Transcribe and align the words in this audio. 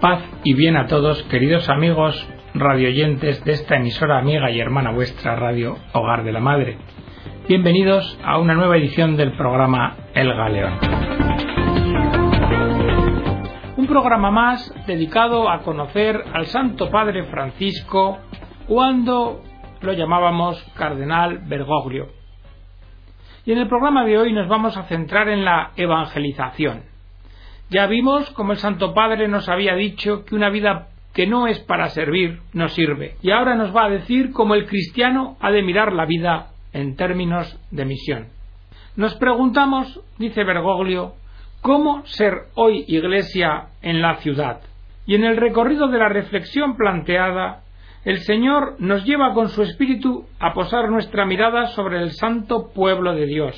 Paz 0.00 0.22
y 0.44 0.54
bien 0.54 0.78
a 0.78 0.86
todos, 0.86 1.22
queridos 1.24 1.68
amigos 1.68 2.26
radioyentes 2.54 3.44
de 3.44 3.52
esta 3.52 3.76
emisora 3.76 4.18
amiga 4.18 4.50
y 4.50 4.58
hermana 4.58 4.92
vuestra 4.92 5.36
Radio 5.36 5.76
Hogar 5.92 6.24
de 6.24 6.32
la 6.32 6.40
Madre. 6.40 6.78
Bienvenidos 7.46 8.18
a 8.24 8.38
una 8.38 8.54
nueva 8.54 8.78
edición 8.78 9.18
del 9.18 9.32
programa 9.32 9.96
El 10.14 10.32
Galeón. 10.32 10.72
Un 13.76 13.86
programa 13.86 14.30
más 14.30 14.74
dedicado 14.86 15.50
a 15.50 15.58
conocer 15.58 16.24
al 16.32 16.46
Santo 16.46 16.90
Padre 16.90 17.24
Francisco 17.24 18.20
cuando 18.66 19.42
lo 19.82 19.92
llamábamos 19.92 20.62
Cardenal 20.78 21.40
Bergoglio. 21.46 22.06
Y 23.44 23.52
en 23.52 23.58
el 23.58 23.68
programa 23.68 24.06
de 24.06 24.16
hoy 24.16 24.32
nos 24.32 24.48
vamos 24.48 24.78
a 24.78 24.84
centrar 24.84 25.28
en 25.28 25.44
la 25.44 25.72
evangelización 25.76 26.89
ya 27.70 27.86
vimos 27.86 28.28
como 28.30 28.52
el 28.52 28.58
Santo 28.58 28.94
Padre 28.94 29.28
nos 29.28 29.48
había 29.48 29.74
dicho 29.74 30.24
que 30.24 30.34
una 30.34 30.50
vida 30.50 30.88
que 31.14 31.26
no 31.26 31.46
es 31.46 31.58
para 31.60 31.88
servir 31.88 32.40
no 32.52 32.68
sirve. 32.68 33.16
Y 33.22 33.30
ahora 33.30 33.54
nos 33.54 33.74
va 33.74 33.84
a 33.84 33.90
decir 33.90 34.32
cómo 34.32 34.54
el 34.54 34.66
cristiano 34.66 35.36
ha 35.40 35.50
de 35.50 35.62
mirar 35.62 35.92
la 35.92 36.04
vida 36.04 36.48
en 36.72 36.96
términos 36.96 37.58
de 37.70 37.84
misión. 37.84 38.28
Nos 38.96 39.14
preguntamos, 39.14 40.00
dice 40.18 40.44
Bergoglio, 40.44 41.14
cómo 41.60 42.04
ser 42.06 42.46
hoy 42.54 42.84
iglesia 42.88 43.68
en 43.82 44.02
la 44.02 44.16
ciudad. 44.16 44.60
Y 45.06 45.14
en 45.14 45.24
el 45.24 45.36
recorrido 45.36 45.88
de 45.88 45.98
la 45.98 46.08
reflexión 46.08 46.76
planteada, 46.76 47.62
el 48.04 48.18
Señor 48.20 48.76
nos 48.78 49.04
lleva 49.04 49.34
con 49.34 49.48
su 49.48 49.62
espíritu 49.62 50.26
a 50.38 50.54
posar 50.54 50.88
nuestra 50.88 51.26
mirada 51.26 51.66
sobre 51.68 52.02
el 52.02 52.12
santo 52.12 52.70
pueblo 52.74 53.14
de 53.14 53.26
Dios, 53.26 53.56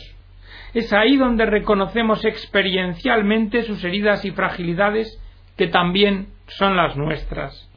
es 0.75 0.93
ahí 0.93 1.17
donde 1.17 1.47
reconocemos 1.47 2.25
experiencialmente 2.25 3.63
sus 3.65 3.85
heridas 3.85 4.25
y 4.25 4.30
fragilidades 4.30 5.21
que 5.57 5.66
también 5.66 6.29
son 6.46 6.77
las 6.77 6.96
nuestras. 6.96 7.69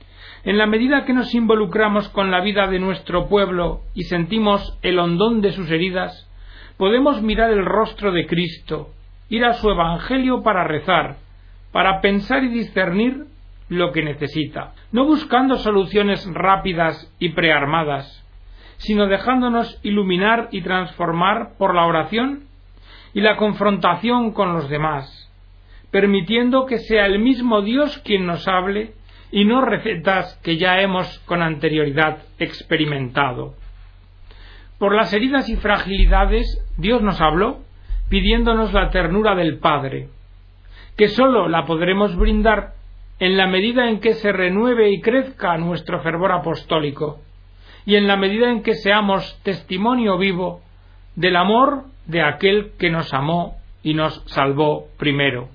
En 0.43 0.57
la 0.57 0.67
medida 0.67 1.05
que 1.05 1.13
nos 1.13 1.33
involucramos 1.33 2.07
con 2.09 2.31
la 2.31 2.39
vida 2.41 2.67
de 2.67 2.79
nuestro 2.79 3.27
pueblo 3.27 3.81
y 3.93 4.03
sentimos 4.03 4.77
el 4.81 4.99
hondón 4.99 5.41
de 5.41 5.51
sus 5.51 5.69
heridas, 5.71 6.29
podemos 6.77 7.21
mirar 7.21 7.51
el 7.51 7.65
rostro 7.65 8.11
de 8.11 8.27
Cristo, 8.27 8.89
ir 9.27 9.43
a 9.43 9.53
su 9.53 9.69
Evangelio 9.69 10.43
para 10.43 10.63
rezar, 10.63 11.17
para 11.71 11.99
pensar 11.99 12.43
y 12.43 12.49
discernir 12.49 13.25
lo 13.69 13.91
que 13.91 14.03
necesita, 14.03 14.73
no 14.91 15.05
buscando 15.05 15.57
soluciones 15.57 16.25
rápidas 16.31 17.11
y 17.19 17.29
prearmadas, 17.29 18.23
sino 18.77 19.07
dejándonos 19.07 19.79
iluminar 19.83 20.49
y 20.51 20.61
transformar 20.61 21.57
por 21.57 21.73
la 21.73 21.85
oración 21.85 22.43
y 23.15 23.21
la 23.21 23.37
confrontación 23.37 24.33
con 24.33 24.53
los 24.53 24.69
demás, 24.69 25.31
permitiendo 25.89 26.65
que 26.65 26.79
sea 26.79 27.05
el 27.05 27.19
mismo 27.19 27.61
Dios 27.61 27.97
quien 27.99 28.25
nos 28.25 28.45
hable 28.45 28.91
y 29.31 29.45
no 29.45 29.61
recetas 29.61 30.37
que 30.43 30.57
ya 30.57 30.81
hemos 30.81 31.19
con 31.19 31.41
anterioridad 31.41 32.23
experimentado. 32.39 33.53
Por 34.77 34.93
las 34.93 35.13
heridas 35.13 35.47
y 35.47 35.55
fragilidades 35.55 36.45
Dios 36.77 37.01
nos 37.01 37.21
habló 37.21 37.61
pidiéndonos 38.09 38.73
la 38.73 38.89
ternura 38.89 39.33
del 39.33 39.59
Padre, 39.59 40.09
que 40.97 41.07
sólo 41.07 41.47
la 41.47 41.65
podremos 41.65 42.17
brindar 42.17 42.73
en 43.19 43.37
la 43.37 43.47
medida 43.47 43.89
en 43.89 44.01
que 44.01 44.13
se 44.13 44.33
renueve 44.33 44.91
y 44.91 44.99
crezca 44.99 45.57
nuestro 45.57 46.01
fervor 46.01 46.33
apostólico, 46.33 47.21
y 47.85 47.95
en 47.95 48.07
la 48.07 48.17
medida 48.17 48.51
en 48.51 48.61
que 48.61 48.73
seamos 48.73 49.39
testimonio 49.43 50.17
vivo 50.17 50.59
del 51.15 51.37
amor 51.37 51.94
de 52.07 52.21
aquel 52.21 52.71
que 52.77 52.89
nos 52.89 53.13
amó 53.13 53.57
y 53.83 53.93
nos 53.93 54.23
salvó 54.27 54.87
primero. 54.97 55.49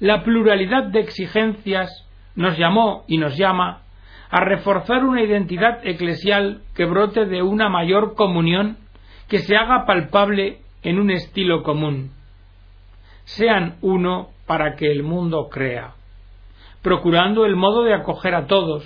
La 0.00 0.22
pluralidad 0.22 0.84
de 0.84 1.00
exigencias 1.00 1.90
nos 2.34 2.58
llamó 2.58 3.04
y 3.06 3.18
nos 3.18 3.36
llama 3.36 3.82
a 4.30 4.40
reforzar 4.44 5.04
una 5.04 5.22
identidad 5.22 5.86
eclesial 5.86 6.62
que 6.74 6.84
brote 6.84 7.26
de 7.26 7.42
una 7.42 7.68
mayor 7.68 8.14
comunión 8.14 8.76
que 9.28 9.38
se 9.38 9.56
haga 9.56 9.86
palpable 9.86 10.58
en 10.82 10.98
un 10.98 11.10
estilo 11.10 11.62
común. 11.62 12.10
Sean 13.24 13.76
uno 13.80 14.28
para 14.46 14.76
que 14.76 14.90
el 14.90 15.02
mundo 15.02 15.48
crea, 15.50 15.94
procurando 16.82 17.44
el 17.44 17.56
modo 17.56 17.82
de 17.82 17.94
acoger 17.94 18.34
a 18.34 18.46
todos, 18.46 18.84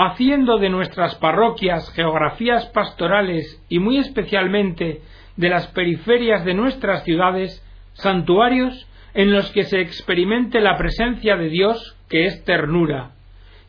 haciendo 0.00 0.58
de 0.58 0.68
nuestras 0.68 1.16
parroquias 1.16 1.90
geografías 1.90 2.66
pastorales 2.66 3.60
y 3.68 3.80
muy 3.80 3.98
especialmente 3.98 5.02
de 5.36 5.48
las 5.48 5.66
periferias 5.66 6.44
de 6.44 6.54
nuestras 6.54 7.02
ciudades 7.02 7.66
santuarios 7.94 8.86
en 9.14 9.32
los 9.32 9.50
que 9.50 9.64
se 9.64 9.80
experimente 9.80 10.60
la 10.60 10.78
presencia 10.78 11.36
de 11.36 11.48
Dios 11.48 11.96
que 12.08 12.26
es 12.26 12.44
ternura, 12.44 13.10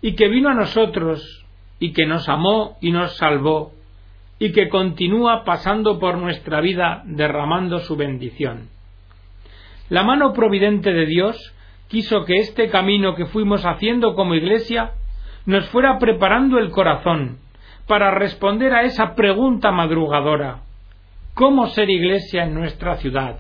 y 0.04 0.14
que 0.14 0.30
vino 0.30 0.50
a 0.50 0.54
nosotros, 0.54 1.48
y 1.80 1.94
que 1.94 2.06
nos 2.06 2.30
amó 2.30 2.78
y 2.80 2.92
nos 2.92 3.18
salvó, 3.18 3.72
y 4.38 4.52
que 4.52 4.70
continúa 4.70 5.44
pasando 5.44 5.98
por 5.98 6.20
nuestra 6.20 6.62
vida 6.62 7.02
derramando 7.06 7.80
su 7.80 7.96
bendición. 7.96 8.70
La 9.90 10.04
mano 10.04 10.34
providente 10.34 10.94
de 10.94 11.08
Dios 11.08 11.56
quiso 11.88 12.24
que 12.26 12.36
este 12.36 12.70
camino 12.70 13.16
que 13.16 13.26
fuimos 13.26 13.66
haciendo 13.66 14.14
como 14.14 14.36
Iglesia 14.36 14.92
nos 15.46 15.68
fuera 15.70 15.98
preparando 16.00 16.60
el 16.60 16.72
corazón 16.72 17.38
para 17.88 18.12
responder 18.12 18.74
a 18.74 18.84
esa 18.84 19.16
pregunta 19.16 19.72
madrugadora 19.72 20.62
cómo 21.34 21.68
ser 21.68 21.90
iglesia 21.90 22.44
en 22.44 22.54
nuestra 22.54 22.98
ciudad, 22.98 23.40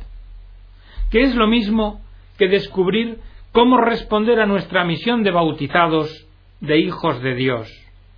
que 1.11 1.21
es 1.21 1.35
lo 1.35 1.47
mismo 1.47 2.01
que 2.37 2.47
descubrir 2.47 3.19
cómo 3.51 3.77
responder 3.77 4.39
a 4.39 4.45
nuestra 4.45 4.85
misión 4.85 5.23
de 5.23 5.31
bautizados, 5.31 6.27
de 6.61 6.79
hijos 6.79 7.21
de 7.21 7.35
Dios. 7.35 7.69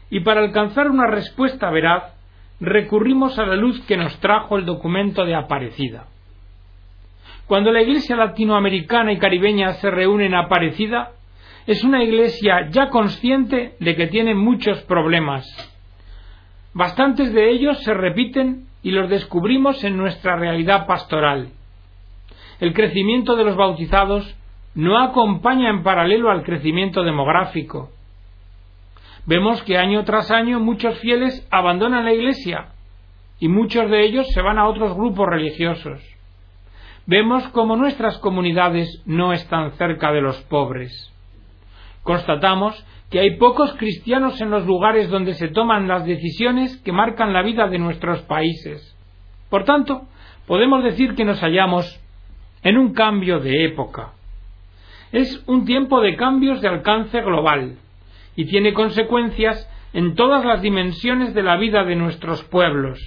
Y 0.10 0.20
para 0.22 0.42
alcanzar 0.42 0.90
una 0.90 1.08
respuesta 1.08 1.70
veraz, 1.72 2.16
recurrimos 2.60 3.40
a 3.40 3.46
la 3.46 3.56
luz 3.56 3.84
que 3.88 3.98
nos 3.98 4.18
trajo 4.20 4.58
el 4.58 4.66
documento 4.66 5.26
de 5.26 5.36
Aparecida. 5.36 6.06
Cuando 7.48 7.72
la 7.72 7.82
Iglesia 7.82 8.16
latinoamericana 8.16 9.12
y 9.12 9.18
caribeña 9.18 9.74
se 9.74 9.90
reúne 9.90 10.28
en 10.28 10.36
Aparecida, 10.36 11.12
es 11.72 11.84
una 11.86 12.04
Iglesia 12.04 12.68
ya 12.70 12.90
consciente 12.90 13.76
de 13.80 13.96
que 13.96 14.08
tiene 14.08 14.36
muchos 14.36 14.82
problemas. 14.84 15.46
Bastantes 16.74 17.34
de 17.34 17.50
ellos 17.50 17.82
se 17.84 17.94
repiten 17.94 18.66
y 18.84 18.92
los 18.92 19.10
descubrimos 19.10 19.84
en 19.86 19.96
nuestra 19.96 20.36
realidad 20.36 20.86
pastoral. 20.86 21.50
El 22.60 22.74
crecimiento 22.74 23.38
de 23.38 23.46
los 23.46 23.56
bautizados 23.56 24.36
no 24.76 25.00
acompaña 25.00 25.70
en 25.70 25.82
paralelo 25.82 26.30
al 26.30 26.44
crecimiento 26.44 27.04
demográfico. 27.04 27.90
Vemos 29.26 29.64
que 29.64 29.78
año 29.78 30.04
tras 30.04 30.30
año 30.30 30.60
muchos 30.60 31.00
fieles 31.00 31.48
abandonan 31.52 32.04
la 32.04 32.14
Iglesia 32.14 32.68
y 33.40 33.48
muchos 33.48 33.90
de 33.90 34.04
ellos 34.04 34.28
se 34.34 34.42
van 34.42 34.58
a 34.58 34.68
otros 34.68 34.94
grupos 34.94 35.28
religiosos. 35.30 36.02
Vemos 37.06 37.48
como 37.50 37.78
nuestras 37.78 38.18
comunidades 38.18 39.02
no 39.06 39.32
están 39.32 39.72
cerca 39.78 40.12
de 40.12 40.22
los 40.22 40.42
pobres. 40.44 41.12
Constatamos 42.04 42.86
que 43.10 43.20
hay 43.20 43.38
pocos 43.38 43.74
cristianos 43.74 44.40
en 44.42 44.50
los 44.50 44.66
lugares 44.66 45.10
donde 45.10 45.34
se 45.34 45.50
toman 45.50 45.88
las 45.88 46.06
decisiones 46.06 46.78
que 46.78 46.92
marcan 46.92 47.34
la 47.34 47.42
vida 47.42 47.68
de 47.68 47.78
nuestros 47.78 48.22
países. 48.22 48.98
Por 49.50 49.66
tanto, 49.66 50.04
podemos 50.48 50.84
decir 50.84 51.14
que 51.16 51.26
nos 51.26 51.42
hallamos 51.42 52.00
en 52.64 52.78
un 52.78 52.94
cambio 52.94 53.40
de 53.40 53.66
época. 53.66 54.14
Es 55.12 55.44
un 55.46 55.66
tiempo 55.66 56.00
de 56.00 56.16
cambios 56.16 56.62
de 56.62 56.70
alcance 56.70 57.22
global 57.22 57.76
y 58.36 58.46
tiene 58.46 58.74
consecuencias 58.74 59.70
en 59.94 60.16
todas 60.16 60.46
las 60.46 60.62
dimensiones 60.62 61.34
de 61.34 61.44
la 61.44 61.58
vida 61.58 61.84
de 61.84 61.98
nuestros 61.98 62.44
pueblos, 62.46 62.98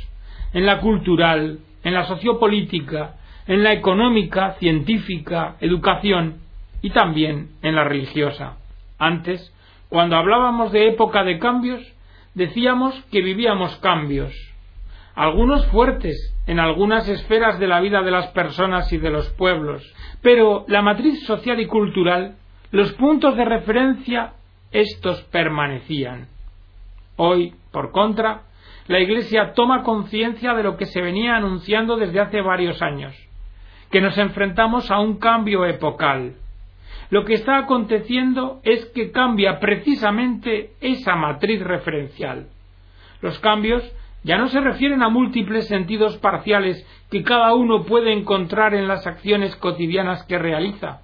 en 0.52 0.66
la 0.66 0.80
cultural, 0.80 1.60
en 1.82 1.94
la 1.94 2.04
sociopolítica, 2.04 3.14
en 3.46 3.62
la 3.62 3.72
económica, 3.72 4.52
científica, 4.58 5.56
educación 5.60 6.40
y 6.82 6.90
también 6.90 7.50
en 7.62 7.74
la 7.74 7.84
religiosa. 7.84 8.58
Antes, 8.98 9.52
cuando 9.88 10.16
hablábamos 10.16 10.72
de 10.72 10.88
época 10.88 11.24
de 11.24 11.38
cambios, 11.38 11.80
decíamos 12.34 12.94
que 13.10 13.22
vivíamos 13.22 13.76
cambios, 13.76 14.34
algunos 15.14 15.66
fuertes 15.66 16.34
en 16.46 16.58
algunas 16.58 17.08
esferas 17.08 17.58
de 17.58 17.68
la 17.68 17.80
vida 17.80 18.02
de 18.02 18.10
las 18.10 18.28
personas 18.28 18.92
y 18.92 18.98
de 18.98 19.10
los 19.10 19.28
pueblos, 19.30 19.82
pero 20.22 20.64
la 20.68 20.82
matriz 20.82 21.24
social 21.26 21.60
y 21.60 21.66
cultural, 21.66 22.36
los 22.70 22.92
puntos 22.94 23.36
de 23.36 23.44
referencia, 23.44 24.32
estos 24.72 25.22
permanecían. 25.24 26.26
Hoy, 27.16 27.54
por 27.70 27.92
contra, 27.92 28.42
la 28.88 29.00
Iglesia 29.00 29.52
toma 29.54 29.84
conciencia 29.84 30.52
de 30.54 30.64
lo 30.64 30.76
que 30.76 30.86
se 30.86 31.00
venía 31.00 31.36
anunciando 31.36 31.96
desde 31.96 32.20
hace 32.20 32.40
varios 32.40 32.82
años, 32.82 33.14
que 33.90 34.00
nos 34.00 34.18
enfrentamos 34.18 34.90
a 34.90 34.98
un 34.98 35.18
cambio 35.18 35.64
epocal, 35.64 36.34
lo 37.14 37.24
que 37.24 37.34
está 37.34 37.58
aconteciendo 37.58 38.60
es 38.64 38.86
que 38.86 39.12
cambia 39.12 39.60
precisamente 39.60 40.72
esa 40.80 41.14
matriz 41.14 41.62
referencial. 41.62 42.48
Los 43.22 43.38
cambios 43.38 43.88
ya 44.24 44.36
no 44.36 44.48
se 44.48 44.60
refieren 44.60 45.00
a 45.00 45.10
múltiples 45.10 45.68
sentidos 45.68 46.16
parciales 46.16 46.84
que 47.12 47.22
cada 47.22 47.54
uno 47.54 47.84
puede 47.84 48.12
encontrar 48.12 48.74
en 48.74 48.88
las 48.88 49.06
acciones 49.06 49.54
cotidianas 49.54 50.24
que 50.24 50.40
realiza, 50.40 51.02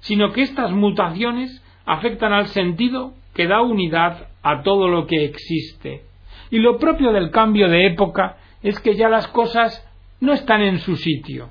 sino 0.00 0.30
que 0.32 0.42
estas 0.42 0.72
mutaciones 0.72 1.64
afectan 1.86 2.34
al 2.34 2.48
sentido 2.48 3.14
que 3.32 3.46
da 3.46 3.62
unidad 3.62 4.28
a 4.42 4.62
todo 4.62 4.88
lo 4.88 5.06
que 5.06 5.24
existe. 5.24 6.02
Y 6.50 6.58
lo 6.58 6.76
propio 6.76 7.12
del 7.12 7.30
cambio 7.30 7.70
de 7.70 7.86
época 7.86 8.36
es 8.62 8.78
que 8.80 8.94
ya 8.94 9.08
las 9.08 9.26
cosas 9.28 9.90
no 10.20 10.34
están 10.34 10.60
en 10.60 10.80
su 10.80 10.96
sitio. 10.96 11.48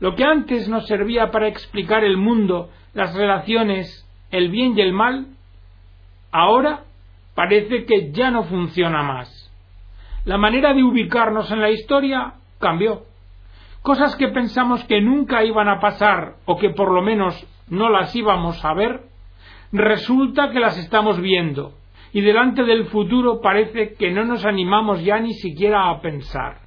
Lo 0.00 0.14
que 0.14 0.24
antes 0.24 0.68
nos 0.68 0.86
servía 0.86 1.30
para 1.30 1.48
explicar 1.48 2.04
el 2.04 2.16
mundo, 2.16 2.70
las 2.94 3.14
relaciones, 3.14 4.06
el 4.30 4.50
bien 4.50 4.76
y 4.76 4.80
el 4.80 4.92
mal, 4.92 5.26
ahora 6.32 6.84
parece 7.34 7.84
que 7.84 8.10
ya 8.10 8.30
no 8.30 8.44
funciona 8.44 9.02
más. 9.02 9.28
La 10.24 10.38
manera 10.38 10.74
de 10.74 10.82
ubicarnos 10.82 11.50
en 11.50 11.60
la 11.60 11.70
historia 11.70 12.34
cambió. 12.58 13.02
Cosas 13.82 14.16
que 14.16 14.28
pensamos 14.28 14.84
que 14.84 15.00
nunca 15.00 15.44
iban 15.44 15.68
a 15.68 15.80
pasar 15.80 16.34
o 16.44 16.58
que 16.58 16.70
por 16.70 16.92
lo 16.92 17.02
menos 17.02 17.46
no 17.68 17.88
las 17.88 18.14
íbamos 18.16 18.62
a 18.64 18.74
ver, 18.74 19.02
resulta 19.72 20.50
que 20.50 20.60
las 20.60 20.76
estamos 20.78 21.20
viendo 21.20 21.74
y 22.12 22.22
delante 22.22 22.64
del 22.64 22.86
futuro 22.86 23.40
parece 23.40 23.94
que 23.94 24.10
no 24.10 24.24
nos 24.24 24.44
animamos 24.44 25.02
ya 25.04 25.18
ni 25.20 25.34
siquiera 25.34 25.90
a 25.90 26.00
pensar. 26.00 26.58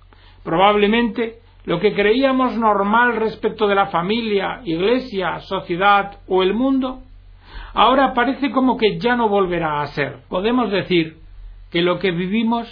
Probablemente 0.44 1.43
lo 1.66 1.80
que 1.80 1.94
creíamos 1.94 2.58
normal 2.58 3.16
respecto 3.16 3.68
de 3.68 3.76
la 3.76 3.88
familia, 3.88 4.62
iglesia, 4.66 5.40
sociedad 5.40 6.18
o 6.28 6.44
el 6.44 6.54
mundo, 6.54 7.02
ahora 7.74 8.14
parece 8.14 8.52
como 8.52 8.78
que 8.78 9.00
ya 9.00 9.16
no 9.16 9.30
volverá 9.30 9.82
a 9.82 9.88
ser. 9.88 10.20
Podemos 10.28 10.72
decir 10.72 11.18
que 11.72 11.82
lo 11.82 12.00
que 12.00 12.12
vivimos 12.12 12.68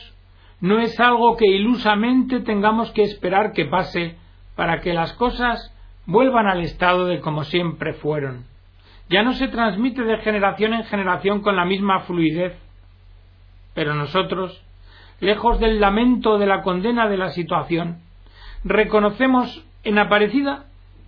no 0.59 0.79
es 0.79 0.99
algo 0.99 1.37
que 1.37 1.47
ilusamente 1.47 2.41
tengamos 2.41 2.91
que 2.91 3.03
esperar 3.03 3.53
que 3.53 3.65
pase 3.65 4.17
para 4.55 4.81
que 4.81 4.93
las 4.93 5.13
cosas 5.13 5.73
vuelvan 6.05 6.47
al 6.47 6.61
estado 6.61 7.05
de 7.05 7.19
como 7.19 7.43
siempre 7.45 7.93
fueron. 7.93 8.45
Ya 9.09 9.23
no 9.23 9.33
se 9.33 9.47
transmite 9.47 10.03
de 10.03 10.17
generación 10.17 10.73
en 10.73 10.83
generación 10.83 11.41
con 11.41 11.55
la 11.55 11.65
misma 11.65 12.01
fluidez. 12.01 12.57
Pero 13.73 13.95
nosotros, 13.95 14.63
lejos 15.19 15.59
del 15.59 15.79
lamento 15.79 16.37
de 16.37 16.45
la 16.45 16.61
condena 16.61 17.07
de 17.07 17.17
la 17.17 17.29
situación, 17.29 18.01
reconocemos 18.63 19.65
en 19.83 19.97
Aparecida 19.97 20.65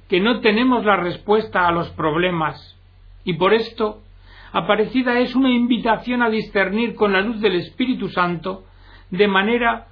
que 0.09 0.19
no 0.19 0.41
tenemos 0.41 0.85
la 0.85 0.97
respuesta 0.97 1.67
a 1.67 1.71
los 1.71 1.89
problemas 1.91 2.77
y 3.23 3.33
por 3.33 3.53
esto 3.53 4.01
Aparecida 4.51 5.19
es 5.19 5.35
una 5.35 5.49
invitación 5.49 6.21
a 6.21 6.29
discernir 6.29 6.93
con 6.93 7.11
la 7.11 7.21
luz 7.21 7.41
del 7.41 7.55
Espíritu 7.55 8.09
Santo 8.09 8.63
de 9.09 9.27
manera 9.27 9.87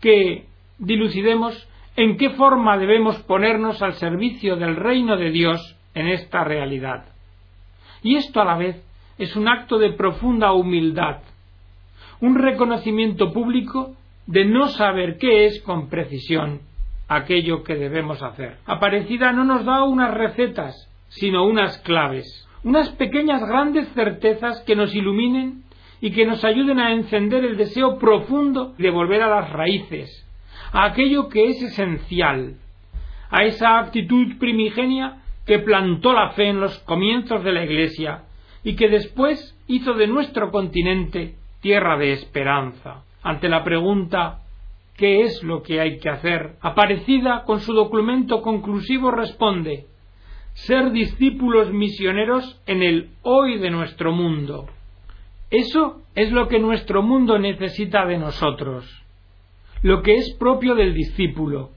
que 0.00 0.46
dilucidemos 0.78 1.68
en 1.96 2.18
qué 2.18 2.30
forma 2.30 2.76
debemos 2.76 3.18
ponernos 3.20 3.80
al 3.80 3.94
servicio 3.94 4.56
del 4.56 4.76
reino 4.76 5.16
de 5.16 5.30
Dios 5.30 5.78
en 5.94 6.08
esta 6.08 6.44
realidad. 6.44 7.06
Y 8.02 8.16
esto 8.16 8.42
a 8.42 8.44
la 8.44 8.58
vez 8.58 8.84
es 9.16 9.36
un 9.36 9.48
acto 9.48 9.78
de 9.78 9.92
profunda 9.92 10.52
humildad, 10.52 11.22
un 12.20 12.34
reconocimiento 12.34 13.32
público 13.32 13.94
de 14.26 14.44
no 14.44 14.68
saber 14.68 15.16
qué 15.16 15.46
es 15.46 15.62
con 15.62 15.88
precisión 15.88 16.60
aquello 17.08 17.62
que 17.62 17.74
debemos 17.74 18.22
hacer. 18.22 18.58
Aparecida 18.66 19.32
no 19.32 19.44
nos 19.44 19.64
da 19.64 19.84
unas 19.84 20.14
recetas, 20.14 20.90
sino 21.08 21.46
unas 21.46 21.78
claves, 21.78 22.48
unas 22.62 22.90
pequeñas 22.90 23.46
grandes 23.46 23.88
certezas 23.94 24.62
que 24.62 24.76
nos 24.76 24.94
iluminen 24.94 25.62
y 26.00 26.10
que 26.10 26.26
nos 26.26 26.44
ayuden 26.44 26.80
a 26.80 26.92
encender 26.92 27.44
el 27.44 27.56
deseo 27.56 27.98
profundo 27.98 28.74
de 28.78 28.90
volver 28.90 29.22
a 29.22 29.28
las 29.28 29.50
raíces, 29.50 30.26
a 30.72 30.84
aquello 30.84 31.28
que 31.28 31.48
es 31.48 31.62
esencial, 31.62 32.56
a 33.30 33.44
esa 33.44 33.78
actitud 33.78 34.36
primigenia 34.38 35.18
que 35.46 35.58
plantó 35.58 36.12
la 36.12 36.30
fe 36.30 36.48
en 36.48 36.60
los 36.60 36.78
comienzos 36.80 37.44
de 37.44 37.52
la 37.52 37.64
Iglesia 37.64 38.22
y 38.62 38.76
que 38.76 38.88
después 38.88 39.58
hizo 39.66 39.94
de 39.94 40.06
nuestro 40.06 40.50
continente 40.50 41.34
tierra 41.60 41.96
de 41.96 42.12
esperanza. 42.12 43.04
Ante 43.22 43.48
la 43.48 43.62
pregunta 43.64 44.40
¿Qué 44.96 45.22
es 45.22 45.42
lo 45.42 45.62
que 45.62 45.80
hay 45.80 45.98
que 45.98 46.08
hacer? 46.08 46.56
Aparecida 46.60 47.44
con 47.44 47.60
su 47.60 47.72
documento 47.72 48.42
conclusivo 48.42 49.10
responde 49.10 49.86
ser 50.54 50.92
discípulos 50.92 51.72
misioneros 51.72 52.60
en 52.66 52.82
el 52.82 53.10
hoy 53.22 53.58
de 53.58 53.70
nuestro 53.70 54.12
mundo. 54.12 54.68
Eso 55.50 56.02
es 56.14 56.30
lo 56.30 56.48
que 56.48 56.58
nuestro 56.58 57.02
mundo 57.02 57.38
necesita 57.38 58.06
de 58.06 58.18
nosotros, 58.18 59.04
lo 59.82 60.02
que 60.02 60.14
es 60.14 60.32
propio 60.34 60.74
del 60.74 60.94
discípulo, 60.94 61.70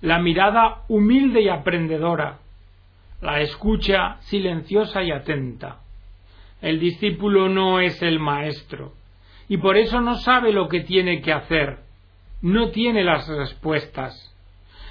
la 0.00 0.20
mirada 0.20 0.82
humilde 0.88 1.42
y 1.42 1.48
aprendedora, 1.48 2.38
la 3.20 3.40
escucha 3.40 4.16
silenciosa 4.22 5.02
y 5.02 5.10
atenta. 5.10 5.80
El 6.62 6.78
discípulo 6.78 7.48
no 7.48 7.80
es 7.80 8.00
el 8.00 8.20
maestro, 8.20 8.92
y 9.48 9.58
por 9.58 9.76
eso 9.76 10.00
no 10.00 10.14
sabe 10.16 10.52
lo 10.52 10.68
que 10.68 10.80
tiene 10.80 11.20
que 11.20 11.32
hacer, 11.32 11.83
no 12.44 12.68
tiene 12.72 13.04
las 13.04 13.26
respuestas. 13.26 14.14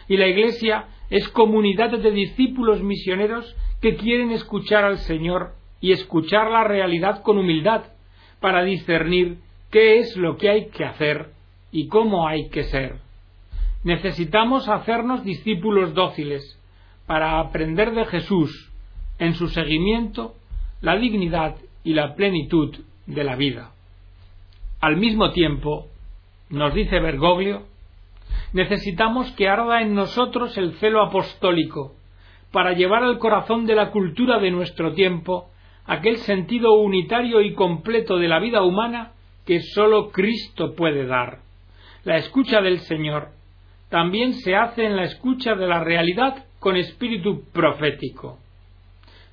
Y 0.07 0.17
la 0.17 0.27
Iglesia 0.27 0.87
es 1.11 1.29
comunidad 1.29 1.91
de 1.91 2.09
discípulos 2.09 2.81
misioneros 2.81 3.55
que 3.79 3.95
quieren 3.95 4.31
escuchar 4.31 4.83
al 4.83 4.97
Señor 4.97 5.53
y 5.79 5.91
escuchar 5.91 6.49
la 6.49 6.63
realidad 6.63 7.21
con 7.21 7.37
humildad 7.37 7.83
para 8.39 8.63
discernir 8.63 9.37
qué 9.69 9.99
es 9.99 10.17
lo 10.17 10.35
que 10.37 10.49
hay 10.49 10.69
que 10.69 10.83
hacer 10.83 11.29
y 11.71 11.89
cómo 11.89 12.27
hay 12.27 12.49
que 12.49 12.63
ser. 12.63 12.95
Necesitamos 13.83 14.67
hacernos 14.67 15.23
discípulos 15.23 15.93
dóciles 15.93 16.59
para 17.05 17.39
aprender 17.39 17.91
de 17.91 18.05
Jesús 18.05 18.71
en 19.19 19.35
su 19.35 19.47
seguimiento 19.49 20.33
la 20.81 20.95
dignidad 20.95 21.57
y 21.83 21.93
la 21.93 22.15
plenitud 22.15 22.75
de 23.05 23.23
la 23.23 23.35
vida. 23.35 23.73
Al 24.81 24.97
mismo 24.97 25.31
tiempo, 25.33 25.87
nos 26.53 26.73
dice 26.75 26.99
Bergoglio, 26.99 27.63
necesitamos 28.53 29.31
que 29.31 29.49
arda 29.49 29.81
en 29.81 29.95
nosotros 29.95 30.55
el 30.55 30.73
celo 30.73 31.01
apostólico 31.01 31.95
para 32.51 32.73
llevar 32.73 33.03
al 33.03 33.17
corazón 33.17 33.65
de 33.65 33.73
la 33.73 33.89
cultura 33.89 34.37
de 34.37 34.51
nuestro 34.51 34.93
tiempo 34.93 35.49
aquel 35.85 36.17
sentido 36.17 36.73
unitario 36.73 37.41
y 37.41 37.55
completo 37.55 38.17
de 38.17 38.27
la 38.27 38.39
vida 38.39 38.61
humana 38.61 39.13
que 39.47 39.61
sólo 39.61 40.11
Cristo 40.11 40.75
puede 40.75 41.07
dar. 41.07 41.39
La 42.03 42.17
escucha 42.17 42.61
del 42.61 42.81
Señor 42.81 43.29
también 43.89 44.33
se 44.33 44.55
hace 44.55 44.85
en 44.85 44.95
la 44.95 45.05
escucha 45.05 45.55
de 45.55 45.67
la 45.67 45.83
realidad 45.83 46.45
con 46.59 46.77
espíritu 46.77 47.45
profético. 47.51 48.37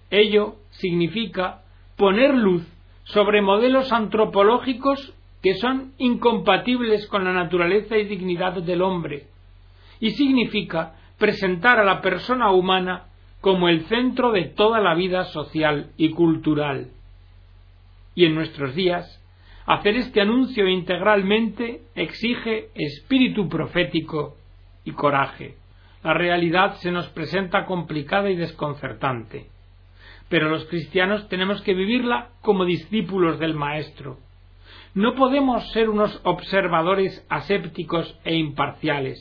Ello 0.09 0.54
significa 0.71 1.61
poner 1.99 2.35
luz 2.35 2.66
sobre 3.04 3.42
modelos 3.42 3.92
antropológicos 3.92 5.14
que 5.42 5.54
son 5.54 5.92
incompatibles 5.99 7.06
con 7.09 7.25
la 7.25 7.32
naturaleza 7.32 7.97
y 7.97 8.04
dignidad 8.04 8.54
del 8.62 8.82
hombre, 8.82 9.25
y 10.00 10.11
significa 10.11 10.94
presentar 11.18 11.78
a 11.78 11.85
la 11.85 12.00
persona 12.00 12.50
humana 12.50 13.06
como 13.40 13.68
el 13.68 13.85
centro 13.87 14.32
de 14.32 14.44
toda 14.44 14.80
la 14.80 14.94
vida 14.94 15.25
social 15.25 15.90
y 15.97 16.11
cultural. 16.11 16.88
Y 18.14 18.26
en 18.26 18.35
nuestros 18.35 18.75
días, 18.75 19.23
hacer 19.66 19.97
este 19.97 20.20
anuncio 20.20 20.68
integralmente 20.68 21.82
exige 21.94 22.68
espíritu 22.75 23.49
profético 23.49 24.37
y 24.85 24.92
coraje. 24.92 25.56
La 26.02 26.14
realidad 26.14 26.75
se 26.76 26.90
nos 26.90 27.09
presenta 27.09 27.66
complicada 27.66 28.30
y 28.30 28.37
desconcertante, 28.37 29.47
pero 30.28 30.49
los 30.49 30.64
cristianos 30.66 31.28
tenemos 31.28 31.62
que 31.62 31.75
vivirla 31.75 32.30
como 32.40 32.64
discípulos 32.64 33.38
del 33.38 33.54
Maestro, 33.54 34.18
no 34.94 35.14
podemos 35.14 35.70
ser 35.72 35.88
unos 35.88 36.20
observadores 36.24 37.24
asépticos 37.28 38.18
e 38.24 38.34
imparciales, 38.34 39.18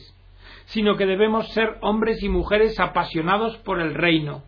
sino 0.66 0.96
que 0.96 1.06
debemos 1.06 1.48
ser 1.52 1.78
hombres 1.80 2.22
y 2.22 2.28
mujeres 2.28 2.78
apasionados 2.80 3.56
por 3.58 3.80
el 3.80 3.94
reino, 3.94 4.42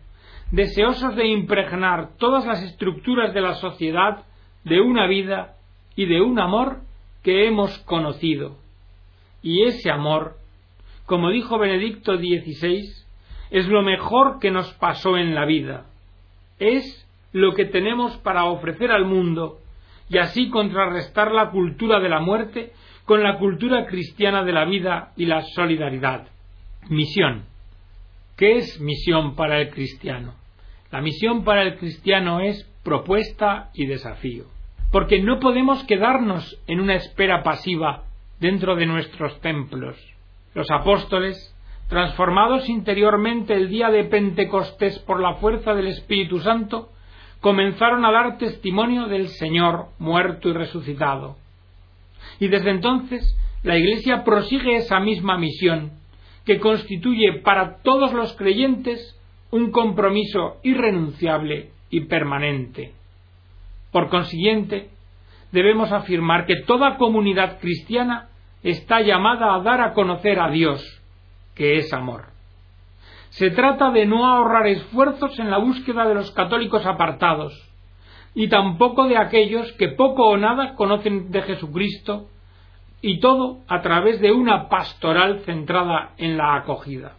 deseosos 0.51 1.15
de 1.15 1.27
impregnar 1.27 2.17
todas 2.17 2.45
las 2.45 2.61
estructuras 2.61 3.33
de 3.33 3.41
la 3.41 3.55
sociedad 3.55 4.25
de 4.63 4.81
una 4.81 5.07
vida 5.07 5.55
y 5.95 6.05
de 6.05 6.21
un 6.21 6.39
amor 6.39 6.81
que 7.23 7.47
hemos 7.47 7.77
conocido. 7.79 8.57
Y 9.41 9.63
ese 9.63 9.91
amor, 9.91 10.37
como 11.05 11.29
dijo 11.29 11.57
Benedicto 11.57 12.17
XVI, 12.17 12.83
es 13.51 13.67
lo 13.67 13.81
mejor 13.81 14.39
que 14.39 14.51
nos 14.51 14.71
pasó 14.73 15.17
en 15.17 15.35
la 15.35 15.45
vida. 15.45 15.85
Es 16.59 17.07
lo 17.31 17.53
que 17.53 17.65
tenemos 17.65 18.17
para 18.17 18.45
ofrecer 18.45 18.91
al 18.91 19.05
mundo 19.05 19.59
y 20.13 20.19
así 20.19 20.49
contrarrestar 20.49 21.31
la 21.31 21.49
cultura 21.49 21.99
de 21.99 22.09
la 22.09 22.19
muerte 22.19 22.71
con 23.05 23.23
la 23.23 23.39
cultura 23.39 23.87
cristiana 23.87 24.43
de 24.43 24.53
la 24.53 24.63
vida 24.65 25.11
y 25.17 25.25
la 25.25 25.41
solidaridad. 25.41 26.27
Misión. 26.89 27.45
¿Qué 28.37 28.57
es 28.57 28.79
misión 28.79 29.35
para 29.35 29.59
el 29.59 29.71
cristiano? 29.71 30.35
La 30.91 31.01
misión 31.01 31.43
para 31.43 31.63
el 31.63 31.77
cristiano 31.77 32.41
es 32.41 32.63
propuesta 32.83 33.71
y 33.73 33.87
desafío, 33.87 34.45
porque 34.91 35.21
no 35.21 35.39
podemos 35.39 35.83
quedarnos 35.85 36.61
en 36.67 36.79
una 36.79 36.95
espera 36.95 37.41
pasiva 37.41 38.03
dentro 38.39 38.75
de 38.75 38.85
nuestros 38.85 39.39
templos. 39.41 39.97
Los 40.53 40.69
apóstoles, 40.69 41.55
transformados 41.89 42.69
interiormente 42.69 43.55
el 43.55 43.69
día 43.69 43.89
de 43.89 44.03
Pentecostés 44.03 44.99
por 44.99 45.19
la 45.19 45.35
fuerza 45.35 45.73
del 45.73 45.87
Espíritu 45.87 46.39
Santo, 46.39 46.89
comenzaron 47.43 48.05
a 48.05 48.11
dar 48.13 48.37
testimonio 48.37 49.07
del 49.07 49.27
Señor 49.27 49.87
muerto 49.99 50.47
y 50.47 50.53
resucitado. 50.53 51.35
Y 52.39 52.47
desde 52.47 52.71
entonces 52.71 53.37
la 53.63 53.77
Iglesia 53.77 54.23
prosigue 54.23 54.77
esa 54.77 55.01
misma 55.01 55.37
misión, 55.37 55.91
que 56.45 56.61
constituye 56.61 57.41
para 57.43 57.81
todos 57.83 58.13
los 58.13 58.33
creyentes 58.37 59.19
un 59.51 59.71
compromiso 59.71 60.55
irrenunciable 60.63 61.71
y 61.89 62.05
permanente. 62.05 62.93
Por 63.91 64.07
consiguiente, 64.07 64.89
debemos 65.51 65.91
afirmar 65.91 66.45
que 66.45 66.61
toda 66.65 66.95
comunidad 66.95 67.59
cristiana 67.59 68.29
está 68.63 69.01
llamada 69.01 69.53
a 69.53 69.59
dar 69.59 69.81
a 69.81 69.91
conocer 69.91 70.39
a 70.39 70.49
Dios, 70.49 70.81
que 71.55 71.75
es 71.75 71.91
amor. 71.91 72.32
Se 73.33 73.49
trata 73.49 73.89
de 73.89 74.05
no 74.05 74.27
ahorrar 74.27 74.67
esfuerzos 74.67 75.39
en 75.39 75.49
la 75.49 75.57
búsqueda 75.57 76.07
de 76.07 76.13
los 76.13 76.29
católicos 76.31 76.85
apartados, 76.85 77.51
y 78.35 78.47
tampoco 78.47 79.07
de 79.07 79.17
aquellos 79.17 79.71
que 79.73 79.87
poco 79.89 80.27
o 80.27 80.37
nada 80.37 80.75
conocen 80.75 81.31
de 81.31 81.41
Jesucristo, 81.41 82.27
y 83.01 83.19
todo 83.19 83.57
a 83.67 83.81
través 83.81 84.21
de 84.21 84.31
una 84.31 84.69
pastoral 84.69 85.39
centrada 85.45 86.11
en 86.17 86.37
la 86.37 86.55
acogida. 86.57 87.13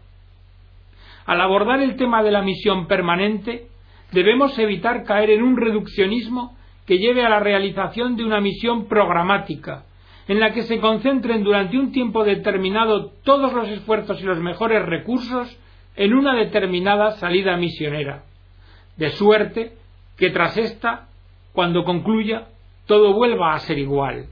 Al 1.27 1.41
abordar 1.41 1.81
el 1.81 1.97
tema 1.97 2.23
de 2.23 2.31
la 2.31 2.43
misión 2.43 2.87
permanente, 2.87 3.67
debemos 4.13 4.57
evitar 4.57 5.03
caer 5.03 5.31
en 5.31 5.43
un 5.43 5.57
reduccionismo 5.57 6.57
que 6.87 6.99
lleve 6.99 7.25
a 7.25 7.29
la 7.29 7.41
realización 7.41 8.15
de 8.15 8.25
una 8.25 8.41
misión 8.41 8.87
programática, 8.87 9.83
en 10.29 10.39
la 10.39 10.53
que 10.53 10.63
se 10.63 10.79
concentren 10.79 11.43
durante 11.43 11.77
un 11.77 11.91
tiempo 11.91 12.23
determinado 12.23 13.11
todos 13.25 13.53
los 13.53 13.69
esfuerzos 13.69 14.21
y 14.21 14.25
los 14.25 14.39
mejores 14.39 14.87
recursos 14.87 15.59
en 15.97 16.15
una 16.15 16.35
determinada 16.35 17.13
salida 17.13 17.57
misionera, 17.57 18.25
de 18.97 19.11
suerte 19.11 19.73
que 20.17 20.31
tras 20.31 20.57
esta, 20.57 21.09
cuando 21.53 21.85
concluya, 21.85 22.49
todo 22.87 23.13
vuelva 23.15 23.55
a 23.55 23.59
ser 23.61 23.79
igual. 23.79 24.27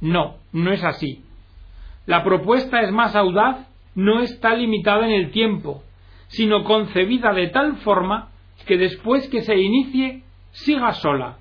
No, 0.00 0.36
no 0.52 0.72
es 0.72 0.82
así. 0.82 1.24
La 2.06 2.22
propuesta 2.22 2.82
es 2.82 2.92
más 2.92 3.14
audaz, 3.14 3.66
no 3.94 4.20
está 4.20 4.54
limitada 4.54 5.06
en 5.06 5.12
el 5.12 5.30
tiempo, 5.30 5.82
sino 6.28 6.64
concebida 6.64 7.32
de 7.32 7.48
tal 7.48 7.76
forma 7.76 8.30
que 8.66 8.76
después 8.76 9.28
que 9.28 9.42
se 9.42 9.56
inicie 9.56 10.22
siga 10.50 10.92
sola, 10.92 11.38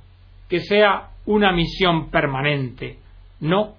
que 0.50 0.60
sea 0.60 1.10
una 1.26 1.52
misión 1.52 2.10
permanente. 2.10 2.98
No, 3.40 3.76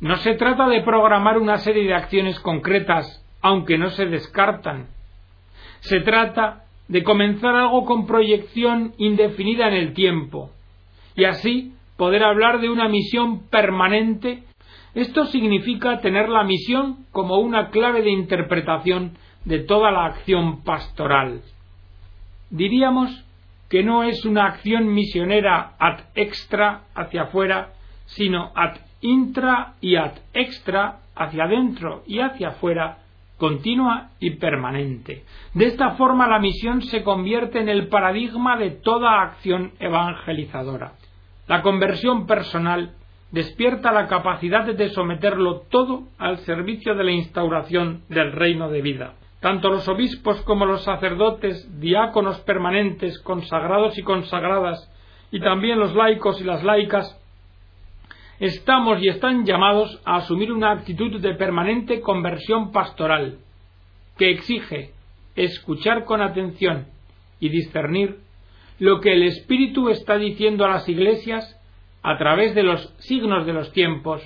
no 0.00 0.16
se 0.16 0.34
trata 0.34 0.68
de 0.68 0.82
programar 0.82 1.38
una 1.38 1.58
serie 1.58 1.84
de 1.84 1.94
acciones 1.94 2.40
concretas 2.40 3.24
aunque 3.42 3.78
no 3.78 3.90
se 3.90 4.06
descartan. 4.06 4.88
Se 5.80 6.00
trata 6.00 6.64
de 6.88 7.02
comenzar 7.02 7.54
algo 7.54 7.84
con 7.84 8.06
proyección 8.06 8.94
indefinida 8.98 9.68
en 9.68 9.74
el 9.74 9.94
tiempo, 9.94 10.50
y 11.14 11.24
así 11.24 11.72
poder 11.96 12.24
hablar 12.24 12.60
de 12.60 12.68
una 12.68 12.88
misión 12.88 13.48
permanente. 13.48 14.42
Esto 14.94 15.26
significa 15.26 16.00
tener 16.00 16.28
la 16.28 16.44
misión 16.44 17.06
como 17.12 17.38
una 17.38 17.70
clave 17.70 18.02
de 18.02 18.10
interpretación 18.10 19.16
de 19.44 19.60
toda 19.60 19.90
la 19.90 20.06
acción 20.06 20.62
pastoral. 20.62 21.42
Diríamos 22.50 23.24
que 23.68 23.84
no 23.84 24.02
es 24.02 24.24
una 24.24 24.46
acción 24.46 24.92
misionera 24.92 25.74
ad 25.78 26.00
extra 26.16 26.82
hacia 26.94 27.22
afuera, 27.22 27.74
sino 28.06 28.50
ad 28.56 28.78
intra 29.00 29.74
y 29.80 29.96
ad 29.96 30.12
extra 30.34 30.98
hacia 31.14 31.44
adentro 31.44 32.02
y 32.06 32.18
hacia 32.18 32.48
afuera 32.48 32.98
continua 33.40 34.10
y 34.20 34.36
permanente. 34.36 35.24
De 35.54 35.64
esta 35.64 35.92
forma 35.92 36.28
la 36.28 36.38
misión 36.38 36.82
se 36.82 37.02
convierte 37.02 37.58
en 37.58 37.68
el 37.68 37.88
paradigma 37.88 38.56
de 38.58 38.70
toda 38.70 39.22
acción 39.22 39.72
evangelizadora. 39.80 40.92
La 41.48 41.62
conversión 41.62 42.26
personal 42.26 42.92
despierta 43.32 43.92
la 43.92 44.06
capacidad 44.08 44.66
de 44.66 44.88
someterlo 44.90 45.62
todo 45.70 46.04
al 46.18 46.38
servicio 46.40 46.94
de 46.94 47.04
la 47.04 47.12
instauración 47.12 48.02
del 48.08 48.32
reino 48.32 48.68
de 48.68 48.82
vida. 48.82 49.14
Tanto 49.40 49.70
los 49.70 49.88
obispos 49.88 50.42
como 50.42 50.66
los 50.66 50.84
sacerdotes, 50.84 51.80
diáconos 51.80 52.38
permanentes, 52.40 53.18
consagrados 53.20 53.96
y 53.98 54.02
consagradas, 54.02 54.92
y 55.32 55.40
también 55.40 55.78
los 55.78 55.94
laicos 55.94 56.40
y 56.42 56.44
las 56.44 56.62
laicas, 56.62 57.19
estamos 58.40 59.02
y 59.02 59.08
están 59.08 59.44
llamados 59.44 60.00
a 60.04 60.16
asumir 60.16 60.50
una 60.50 60.72
actitud 60.72 61.20
de 61.20 61.34
permanente 61.34 62.00
conversión 62.00 62.72
pastoral, 62.72 63.38
que 64.16 64.30
exige 64.30 64.92
escuchar 65.36 66.04
con 66.04 66.22
atención 66.22 66.86
y 67.38 67.50
discernir 67.50 68.18
lo 68.78 69.00
que 69.00 69.12
el 69.12 69.24
Espíritu 69.24 69.90
está 69.90 70.16
diciendo 70.16 70.64
a 70.64 70.70
las 70.70 70.88
iglesias 70.88 71.56
a 72.02 72.16
través 72.16 72.54
de 72.54 72.62
los 72.62 72.94
signos 73.00 73.44
de 73.44 73.52
los 73.52 73.72
tiempos 73.72 74.22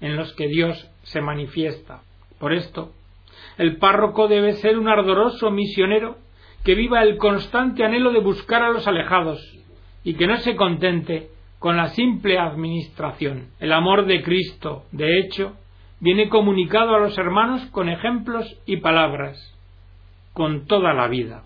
en 0.00 0.16
los 0.16 0.32
que 0.34 0.48
Dios 0.48 0.90
se 1.02 1.20
manifiesta. 1.20 2.00
Por 2.38 2.54
esto, 2.54 2.92
el 3.58 3.76
párroco 3.76 4.26
debe 4.26 4.54
ser 4.54 4.78
un 4.78 4.88
ardoroso 4.88 5.50
misionero 5.50 6.16
que 6.64 6.74
viva 6.74 7.02
el 7.02 7.18
constante 7.18 7.84
anhelo 7.84 8.10
de 8.10 8.20
buscar 8.20 8.62
a 8.62 8.70
los 8.70 8.86
alejados 8.86 9.38
y 10.02 10.14
que 10.14 10.26
no 10.26 10.38
se 10.38 10.56
contente 10.56 11.28
con 11.60 11.76
la 11.76 11.88
simple 11.88 12.38
administración. 12.38 13.50
El 13.60 13.72
amor 13.72 14.06
de 14.06 14.22
Cristo, 14.22 14.84
de 14.92 15.20
hecho, 15.20 15.56
viene 16.00 16.30
comunicado 16.30 16.94
a 16.94 16.98
los 16.98 17.16
hermanos 17.18 17.64
con 17.66 17.90
ejemplos 17.90 18.58
y 18.64 18.78
palabras, 18.78 19.36
con 20.32 20.66
toda 20.66 20.94
la 20.94 21.06
vida. 21.06 21.44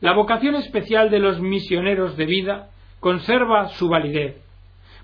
La 0.00 0.12
vocación 0.12 0.56
especial 0.56 1.08
de 1.08 1.20
los 1.20 1.40
misioneros 1.40 2.16
de 2.16 2.26
vida 2.26 2.70
conserva 2.98 3.68
su 3.68 3.88
validez, 3.88 4.44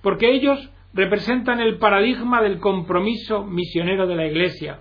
porque 0.03 0.35
ellos 0.35 0.69
representan 0.93 1.61
el 1.61 1.79
paradigma 1.79 2.43
del 2.43 2.59
compromiso 2.59 3.45
misionero 3.45 4.09
de 4.09 4.17
la 4.17 4.27
Iglesia, 4.27 4.81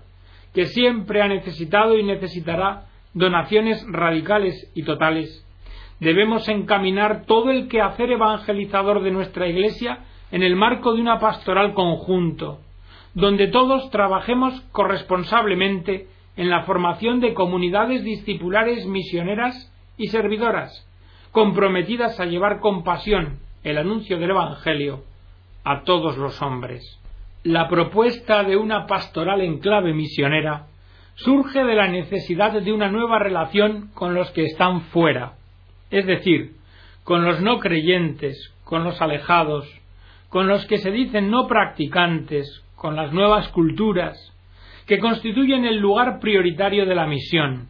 que 0.52 0.66
siempre 0.66 1.22
ha 1.22 1.28
necesitado 1.28 1.96
y 1.96 2.04
necesitará 2.04 2.88
donaciones 3.14 3.86
radicales 3.88 4.72
y 4.74 4.82
totales 4.82 5.46
debemos 6.02 6.50
encaminar 6.50 7.26
todo 7.26 7.52
el 7.52 7.70
quehacer 7.70 8.12
evangelizador 8.12 9.04
de 9.04 9.12
nuestra 9.12 9.48
Iglesia 9.48 10.00
en 10.32 10.42
el 10.42 10.56
marco 10.56 10.94
de 10.94 11.02
una 11.02 11.20
pastoral 11.20 11.76
conjunto, 11.76 12.60
donde 13.14 13.48
todos 13.48 13.90
trabajemos 13.92 14.60
corresponsablemente 14.72 16.08
en 16.38 16.50
la 16.50 16.64
formación 16.64 17.20
de 17.20 17.36
comunidades 17.36 18.04
discipulares 18.04 18.88
misioneras 18.88 19.72
y 19.96 20.08
servidoras, 20.08 20.88
comprometidas 21.32 22.20
a 22.20 22.26
llevar 22.26 22.62
con 22.62 22.84
pasión 22.84 23.38
el 23.64 23.78
anuncio 23.78 24.18
del 24.18 24.32
Evangelio 24.32 25.04
a 25.64 25.84
todos 25.84 26.18
los 26.18 26.42
hombres. 26.42 27.00
La 27.44 27.68
propuesta 27.68 28.44
de 28.44 28.58
una 28.58 28.88
pastoral 28.88 29.42
en 29.42 29.60
clave 29.60 29.94
misionera 29.94 30.66
surge 31.14 31.64
de 31.64 31.76
la 31.76 31.88
necesidad 31.88 32.60
de 32.60 32.74
una 32.74 32.90
nueva 32.90 33.20
relación 33.20 33.92
con 33.94 34.16
los 34.16 34.32
que 34.32 34.46
están 34.46 34.82
fuera, 34.82 35.34
es 35.92 36.06
decir, 36.06 36.56
con 37.04 37.26
los 37.26 37.42
no 37.42 37.60
creyentes, 37.60 38.54
con 38.64 38.84
los 38.84 39.02
alejados, 39.02 39.68
con 40.30 40.48
los 40.48 40.66
que 40.66 40.78
se 40.78 40.92
dicen 40.92 41.30
no 41.30 41.48
practicantes, 41.48 42.64
con 42.76 42.96
las 42.96 43.12
nuevas 43.12 43.50
culturas, 43.50 44.18
que 44.88 45.00
constituyen 45.00 45.66
el 45.66 45.78
lugar 45.78 46.20
prioritario 46.20 46.86
de 46.86 46.96
la 46.96 47.06
misión. 47.06 47.68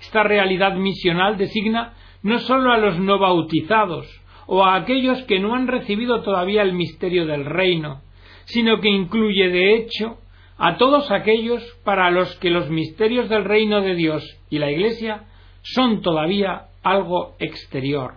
Esta 0.00 0.22
realidad 0.22 0.74
misional 0.76 1.36
designa 1.36 1.94
no 2.22 2.38
sólo 2.38 2.72
a 2.72 2.78
los 2.78 2.98
no 2.98 3.18
bautizados 3.18 4.06
o 4.46 4.64
a 4.64 4.76
aquellos 4.76 5.22
que 5.24 5.40
no 5.40 5.54
han 5.54 5.66
recibido 5.66 6.22
todavía 6.22 6.62
el 6.62 6.72
misterio 6.72 7.26
del 7.26 7.44
reino, 7.44 8.02
sino 8.44 8.80
que 8.80 8.88
incluye 8.88 9.48
de 9.48 9.74
hecho 9.74 10.18
a 10.58 10.76
todos 10.76 11.10
aquellos 11.10 11.62
para 11.84 12.10
los 12.10 12.36
que 12.36 12.50
los 12.50 12.70
misterios 12.70 13.28
del 13.28 13.44
reino 13.44 13.80
de 13.80 13.94
Dios 13.94 14.24
y 14.50 14.58
la 14.58 14.70
Iglesia 14.70 15.24
son 15.62 16.02
todavía 16.02 16.66
algo 16.84 17.34
exterior, 17.38 18.14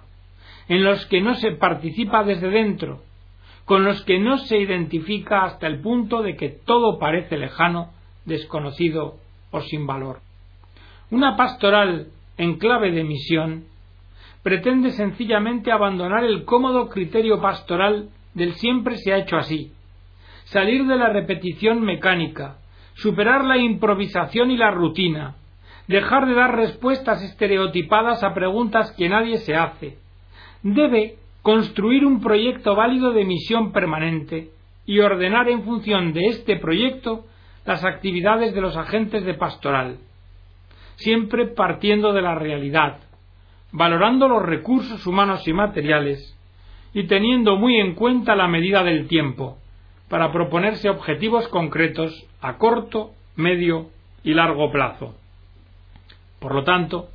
en 0.68 0.84
los 0.84 1.06
que 1.08 1.22
no 1.22 1.36
se 1.36 1.54
participa 1.54 2.24
desde 2.24 2.50
dentro, 2.50 3.02
con 3.66 3.84
los 3.84 4.04
que 4.06 4.20
no 4.20 4.38
se 4.38 4.60
identifica 4.60 5.44
hasta 5.44 5.68
el 5.68 5.82
punto 5.82 6.22
de 6.22 6.36
que 6.36 6.50
todo 6.50 7.00
parece 7.00 7.38
lejano, 7.38 7.92
desconocido 8.26 9.16
o 9.52 9.62
sin 9.62 9.88
valor. 9.88 10.20
Una 11.10 11.36
pastoral 11.36 12.08
en 12.38 12.58
clave 12.58 12.92
de 12.92 13.04
misión 13.04 13.66
pretende 14.44 14.92
sencillamente 14.92 15.72
abandonar 15.72 16.24
el 16.24 16.46
cómodo 16.46 16.90
criterio 16.90 17.42
pastoral 17.42 18.10
del 18.34 18.54
siempre 18.54 18.98
se 18.98 19.14
ha 19.14 19.18
hecho 19.18 19.38
así, 19.38 19.74
salir 20.46 20.86
de 20.86 20.96
la 20.96 21.10
repetición 21.10 21.82
mecánica, 21.82 22.58
superar 22.94 23.44
la 23.44 23.58
improvisación 23.58 24.52
y 24.52 24.58
la 24.58 24.72
rutina, 24.72 25.36
dejar 25.88 26.27
de 26.27 26.34
dar 26.34 26.56
respuestas 26.56 27.22
estereotipadas 27.24 28.24
a 28.24 28.34
preguntas 28.34 28.91
que 28.98 29.10
nadie 29.10 29.38
se 29.38 29.56
hace. 29.56 29.98
Debe 30.62 31.15
construir 31.41 32.06
un 32.06 32.20
proyecto 32.20 32.75
válido 32.75 33.13
de 33.13 33.24
misión 33.24 33.72
permanente 33.72 34.50
y 34.86 35.00
ordenar 35.00 35.48
en 35.50 35.63
función 35.63 36.13
de 36.13 36.27
este 36.27 36.58
proyecto 36.58 37.25
las 37.65 37.84
actividades 37.84 38.53
de 38.53 38.62
los 38.62 38.75
agentes 38.75 39.24
de 39.25 39.34
pastoral, 39.34 39.98
siempre 40.96 41.48
partiendo 41.48 42.13
de 42.13 42.22
la 42.22 42.36
realidad, 42.36 43.00
valorando 43.72 44.27
los 44.27 44.44
recursos 44.44 45.06
humanos 45.06 45.48
y 45.48 45.53
materiales 45.53 46.34
y 46.94 47.08
teniendo 47.08 47.58
muy 47.58 47.77
en 47.77 47.96
cuenta 47.96 48.36
la 48.36 48.48
medida 48.48 48.84
del 48.84 49.08
tiempo, 49.08 49.58
para 50.10 50.32
proponerse 50.32 50.89
objetivos 50.89 51.48
concretos 51.50 52.25
a 52.41 52.58
corto, 52.58 53.12
medio 53.36 53.89
y 54.24 54.34
largo 54.34 54.72
plazo. 54.72 55.15
Por 56.39 56.53
lo 56.53 56.63
tanto, 56.63 57.10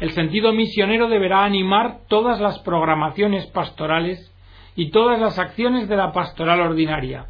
el 0.00 0.12
sentido 0.12 0.52
misionero 0.52 1.08
deberá 1.08 1.44
animar 1.44 2.00
todas 2.08 2.40
las 2.40 2.58
programaciones 2.60 3.46
pastorales 3.46 4.32
y 4.76 4.90
todas 4.90 5.18
las 5.20 5.38
acciones 5.38 5.88
de 5.88 5.96
la 5.96 6.12
pastoral 6.12 6.60
ordinaria, 6.60 7.26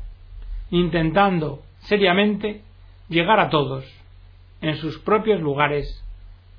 intentando 0.71 1.61
seriamente 1.79 2.63
llegar 3.09 3.41
a 3.41 3.49
todos, 3.49 3.85
en 4.61 4.77
sus 4.77 4.99
propios 4.99 5.41
lugares 5.41 6.05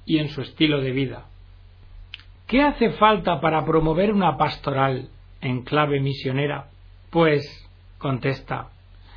y 0.06 0.18
en 0.18 0.30
su 0.30 0.42
estilo 0.42 0.82
de 0.82 0.92
vida. 0.92 1.26
¿Qué 2.48 2.64
hace 2.64 2.92
falta 2.94 3.40
para 3.40 3.64
promover 3.64 4.12
una 4.12 4.36
pastoral 4.38 5.10
en 5.42 5.62
clave 5.62 6.00
misionera? 6.00 6.70
Pues, 7.12 7.46
contesta, 8.00 8.70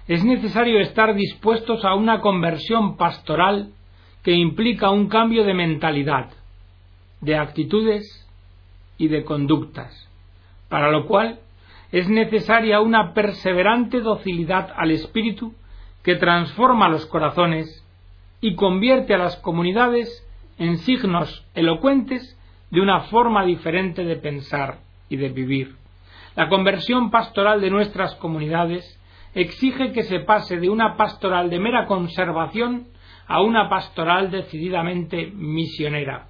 es 0.06 0.22
necesario 0.24 0.80
estar 0.80 1.14
dispuestos 1.14 1.84
a 1.86 1.94
una 1.94 2.20
conversión 2.20 2.98
pastoral 2.98 3.72
que 4.22 4.32
implica 4.32 4.90
un 4.90 5.08
cambio 5.08 5.44
de 5.44 5.54
mentalidad, 5.54 6.30
de 7.20 7.36
actitudes 7.36 8.28
y 8.98 9.08
de 9.08 9.24
conductas, 9.24 10.08
para 10.68 10.90
lo 10.90 11.06
cual 11.06 11.40
es 11.90 12.08
necesaria 12.08 12.80
una 12.80 13.14
perseverante 13.14 14.00
docilidad 14.00 14.72
al 14.76 14.90
espíritu 14.90 15.54
que 16.02 16.16
transforma 16.16 16.88
los 16.88 17.06
corazones 17.06 17.84
y 18.40 18.54
convierte 18.54 19.14
a 19.14 19.18
las 19.18 19.36
comunidades 19.36 20.26
en 20.58 20.78
signos 20.78 21.44
elocuentes 21.54 22.38
de 22.70 22.80
una 22.80 23.02
forma 23.02 23.44
diferente 23.44 24.04
de 24.04 24.16
pensar 24.16 24.78
y 25.08 25.16
de 25.16 25.28
vivir. 25.28 25.76
La 26.34 26.48
conversión 26.48 27.10
pastoral 27.10 27.60
de 27.60 27.70
nuestras 27.70 28.14
comunidades 28.16 28.98
exige 29.34 29.92
que 29.92 30.02
se 30.02 30.20
pase 30.20 30.58
de 30.58 30.70
una 30.70 30.96
pastoral 30.96 31.50
de 31.50 31.58
mera 31.58 31.86
conservación 31.86 32.86
a 33.32 33.40
una 33.40 33.66
pastoral 33.70 34.30
decididamente 34.30 35.32
misionera, 35.34 36.26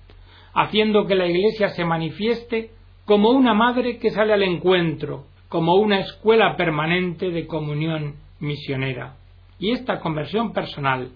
haciendo 0.54 1.04
que 1.04 1.16
la 1.16 1.26
Iglesia 1.26 1.70
se 1.70 1.84
manifieste 1.84 2.70
como 3.04 3.30
una 3.30 3.54
madre 3.54 3.98
que 3.98 4.10
sale 4.10 4.32
al 4.32 4.44
encuentro, 4.44 5.24
como 5.48 5.74
una 5.74 5.98
escuela 5.98 6.54
permanente 6.56 7.30
de 7.30 7.48
comunión 7.48 8.14
misionera. 8.38 9.16
Y 9.58 9.72
esta 9.72 9.98
conversión 9.98 10.52
personal 10.52 11.10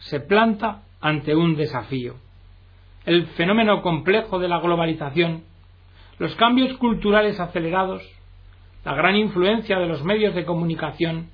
se 0.00 0.20
planta 0.20 0.82
ante 1.00 1.34
un 1.34 1.56
desafío. 1.56 2.16
El 3.06 3.24
fenómeno 3.28 3.80
complejo 3.80 4.38
de 4.38 4.48
la 4.48 4.60
globalización, 4.60 5.44
los 6.18 6.34
cambios 6.36 6.76
culturales 6.76 7.40
acelerados, 7.40 8.02
la 8.84 8.94
gran 8.94 9.16
influencia 9.16 9.78
de 9.78 9.86
los 9.86 10.04
medios 10.04 10.34
de 10.34 10.44
comunicación 10.44 11.30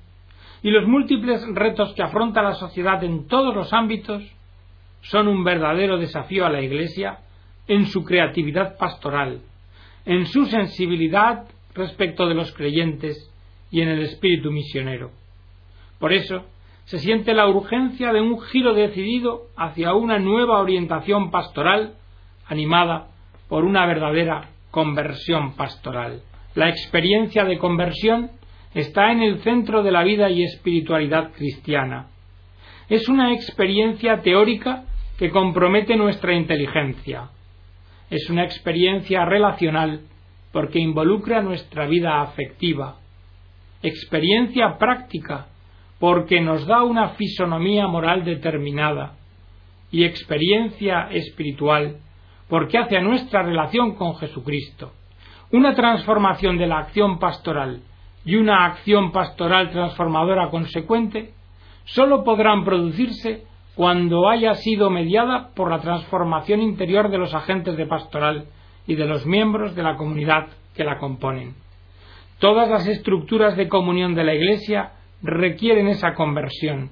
y 0.63 0.71
los 0.71 0.87
múltiples 0.87 1.45
retos 1.53 1.93
que 1.93 2.01
afronta 2.01 2.41
la 2.41 2.53
sociedad 2.53 3.03
en 3.03 3.27
todos 3.27 3.53
los 3.53 3.73
ámbitos 3.73 4.23
son 5.01 5.27
un 5.27 5.43
verdadero 5.43 5.97
desafío 5.97 6.45
a 6.45 6.49
la 6.49 6.61
Iglesia 6.61 7.19
en 7.67 7.85
su 7.87 8.03
creatividad 8.05 8.77
pastoral, 8.77 9.41
en 10.05 10.25
su 10.25 10.45
sensibilidad 10.45 11.45
respecto 11.75 12.27
de 12.27 12.35
los 12.35 12.53
creyentes 12.53 13.29
y 13.71 13.81
en 13.81 13.89
el 13.89 14.03
espíritu 14.03 14.51
misionero. 14.51 15.11
Por 15.99 16.13
eso, 16.13 16.45
se 16.85 16.99
siente 16.99 17.33
la 17.33 17.47
urgencia 17.47 18.13
de 18.13 18.21
un 18.21 18.39
giro 18.41 18.73
decidido 18.73 19.47
hacia 19.57 19.93
una 19.93 20.17
nueva 20.19 20.59
orientación 20.59 21.29
pastoral 21.29 21.95
animada 22.47 23.07
por 23.49 23.65
una 23.65 23.85
verdadera 23.85 24.49
conversión 24.71 25.55
pastoral. 25.55 26.21
La 26.55 26.69
experiencia 26.69 27.45
de 27.45 27.57
conversión 27.57 28.31
está 28.73 29.11
en 29.11 29.21
el 29.21 29.39
centro 29.39 29.83
de 29.83 29.91
la 29.91 30.03
vida 30.03 30.29
y 30.29 30.43
espiritualidad 30.43 31.31
cristiana. 31.33 32.07
Es 32.89 33.07
una 33.07 33.33
experiencia 33.33 34.21
teórica 34.21 34.83
que 35.17 35.29
compromete 35.29 35.95
nuestra 35.95 36.33
inteligencia. 36.33 37.29
Es 38.09 38.29
una 38.29 38.43
experiencia 38.43 39.25
relacional 39.25 40.01
porque 40.51 40.79
involucra 40.79 41.41
nuestra 41.41 41.87
vida 41.87 42.21
afectiva. 42.21 42.97
Experiencia 43.81 44.77
práctica 44.77 45.47
porque 45.99 46.41
nos 46.41 46.65
da 46.67 46.83
una 46.83 47.09
fisonomía 47.09 47.87
moral 47.87 48.25
determinada. 48.25 49.13
Y 49.91 50.03
experiencia 50.03 51.09
espiritual 51.11 51.97
porque 52.49 52.77
hace 52.77 52.97
a 52.97 53.01
nuestra 53.01 53.43
relación 53.43 53.95
con 53.95 54.15
Jesucristo 54.15 54.93
una 55.51 55.75
transformación 55.75 56.57
de 56.57 56.65
la 56.65 56.79
acción 56.79 57.19
pastoral 57.19 57.81
y 58.25 58.35
una 58.35 58.65
acción 58.65 59.11
pastoral 59.11 59.71
transformadora 59.71 60.49
consecuente 60.49 61.33
sólo 61.85 62.23
podrán 62.23 62.63
producirse 62.63 63.43
cuando 63.75 64.29
haya 64.29 64.53
sido 64.55 64.89
mediada 64.89 65.49
por 65.55 65.69
la 65.69 65.79
transformación 65.79 66.61
interior 66.61 67.09
de 67.09 67.17
los 67.17 67.33
agentes 67.33 67.75
de 67.75 67.85
pastoral 67.85 68.45
y 68.87 68.95
de 68.95 69.05
los 69.05 69.25
miembros 69.25 69.75
de 69.75 69.83
la 69.83 69.97
comunidad 69.97 70.47
que 70.75 70.83
la 70.83 70.99
componen. 70.99 71.55
Todas 72.39 72.69
las 72.69 72.87
estructuras 72.87 73.55
de 73.55 73.67
comunión 73.67 74.15
de 74.15 74.23
la 74.23 74.35
Iglesia 74.35 74.91
requieren 75.21 75.87
esa 75.87 76.13
conversión, 76.13 76.91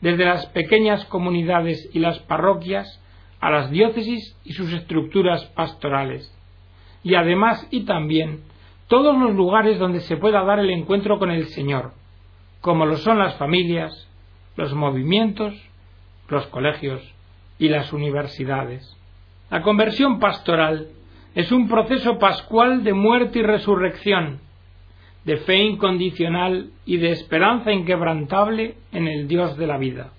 desde 0.00 0.24
las 0.24 0.46
pequeñas 0.46 1.04
comunidades 1.06 1.88
y 1.92 1.98
las 1.98 2.18
parroquias 2.20 3.00
a 3.40 3.50
las 3.50 3.70
diócesis 3.70 4.36
y 4.44 4.52
sus 4.52 4.72
estructuras 4.72 5.44
pastorales 5.54 6.34
y 7.04 7.14
además 7.14 7.68
y 7.70 7.84
también 7.84 8.42
todos 8.88 9.16
los 9.16 9.34
lugares 9.34 9.78
donde 9.78 10.00
se 10.00 10.16
pueda 10.16 10.44
dar 10.44 10.58
el 10.58 10.70
encuentro 10.70 11.18
con 11.18 11.30
el 11.30 11.46
Señor, 11.46 11.92
como 12.60 12.86
lo 12.86 12.96
son 12.96 13.18
las 13.18 13.36
familias, 13.36 14.08
los 14.56 14.74
movimientos, 14.74 15.54
los 16.28 16.46
colegios 16.48 17.02
y 17.58 17.68
las 17.68 17.92
universidades. 17.92 18.96
La 19.50 19.62
conversión 19.62 20.18
pastoral 20.18 20.88
es 21.34 21.50
un 21.52 21.68
proceso 21.68 22.18
pascual 22.18 22.84
de 22.84 22.92
muerte 22.92 23.40
y 23.40 23.42
resurrección, 23.42 24.40
de 25.24 25.38
fe 25.38 25.56
incondicional 25.56 26.70
y 26.84 26.98
de 26.98 27.10
esperanza 27.10 27.72
inquebrantable 27.72 28.76
en 28.92 29.08
el 29.08 29.26
Dios 29.26 29.56
de 29.56 29.66
la 29.66 29.78
vida. 29.78 30.12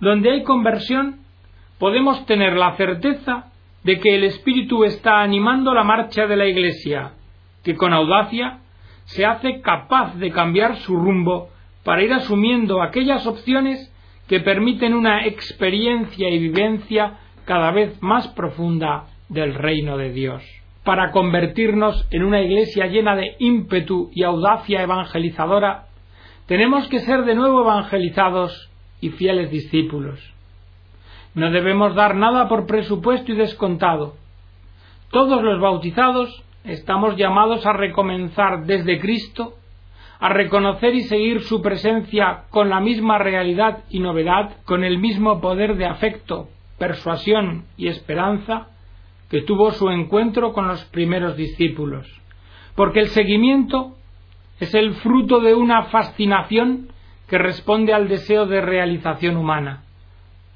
Donde 0.00 0.30
hay 0.30 0.42
conversión, 0.42 1.20
podemos 1.78 2.24
tener 2.26 2.54
la 2.54 2.76
certeza 2.76 3.50
de 3.82 3.98
que 3.98 4.14
el 4.14 4.24
Espíritu 4.24 4.84
está 4.84 5.20
animando 5.20 5.72
la 5.72 5.84
marcha 5.84 6.26
de 6.26 6.36
la 6.36 6.46
Iglesia, 6.46 7.12
que 7.66 7.74
con 7.74 7.92
audacia 7.92 8.60
se 9.06 9.26
hace 9.26 9.60
capaz 9.60 10.14
de 10.14 10.30
cambiar 10.30 10.76
su 10.76 10.94
rumbo 10.94 11.48
para 11.82 12.00
ir 12.00 12.12
asumiendo 12.12 12.80
aquellas 12.80 13.26
opciones 13.26 13.92
que 14.28 14.38
permiten 14.38 14.94
una 14.94 15.26
experiencia 15.26 16.30
y 16.30 16.38
vivencia 16.38 17.18
cada 17.44 17.72
vez 17.72 18.00
más 18.00 18.28
profunda 18.28 19.06
del 19.28 19.52
reino 19.54 19.96
de 19.96 20.12
Dios. 20.12 20.44
Para 20.84 21.10
convertirnos 21.10 22.06
en 22.12 22.22
una 22.22 22.40
iglesia 22.40 22.86
llena 22.86 23.16
de 23.16 23.34
ímpetu 23.40 24.10
y 24.14 24.22
audacia 24.22 24.82
evangelizadora, 24.82 25.86
tenemos 26.46 26.86
que 26.86 27.00
ser 27.00 27.24
de 27.24 27.34
nuevo 27.34 27.62
evangelizados 27.62 28.70
y 29.00 29.10
fieles 29.10 29.50
discípulos. 29.50 30.20
No 31.34 31.50
debemos 31.50 31.96
dar 31.96 32.14
nada 32.14 32.46
por 32.48 32.68
presupuesto 32.68 33.32
y 33.32 33.34
descontado. 33.34 34.14
Todos 35.10 35.42
los 35.42 35.60
bautizados 35.60 36.45
estamos 36.66 37.16
llamados 37.16 37.66
a 37.66 37.72
recomenzar 37.72 38.66
desde 38.66 38.98
Cristo, 39.00 39.54
a 40.18 40.28
reconocer 40.30 40.94
y 40.94 41.02
seguir 41.02 41.42
su 41.42 41.62
presencia 41.62 42.44
con 42.50 42.70
la 42.70 42.80
misma 42.80 43.18
realidad 43.18 43.84
y 43.90 44.00
novedad, 44.00 44.56
con 44.64 44.84
el 44.84 44.98
mismo 44.98 45.40
poder 45.40 45.76
de 45.76 45.86
afecto, 45.86 46.48
persuasión 46.78 47.64
y 47.76 47.88
esperanza 47.88 48.68
que 49.30 49.42
tuvo 49.42 49.72
su 49.72 49.90
encuentro 49.90 50.52
con 50.52 50.68
los 50.68 50.84
primeros 50.86 51.36
discípulos. 51.36 52.06
Porque 52.74 53.00
el 53.00 53.08
seguimiento 53.08 53.96
es 54.60 54.74
el 54.74 54.94
fruto 54.94 55.40
de 55.40 55.54
una 55.54 55.84
fascinación 55.84 56.88
que 57.28 57.38
responde 57.38 57.92
al 57.92 58.08
deseo 58.08 58.46
de 58.46 58.60
realización 58.60 59.36
humana 59.36 59.82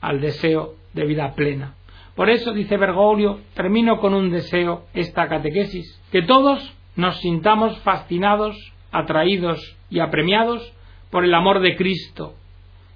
al 0.00 0.20
deseo 0.20 0.74
de 0.92 1.04
vida 1.04 1.34
plena. 1.34 1.74
Por 2.14 2.30
eso, 2.30 2.52
dice 2.52 2.76
Bergoglio, 2.76 3.40
termino 3.54 3.98
con 4.00 4.14
un 4.14 4.30
deseo 4.30 4.84
esta 4.94 5.28
catequesis, 5.28 6.00
que 6.10 6.22
todos 6.22 6.76
nos 6.96 7.18
sintamos 7.20 7.78
fascinados, 7.80 8.56
atraídos 8.92 9.76
y 9.88 10.00
apremiados 10.00 10.72
por 11.10 11.24
el 11.24 11.34
amor 11.34 11.60
de 11.60 11.76
Cristo, 11.76 12.34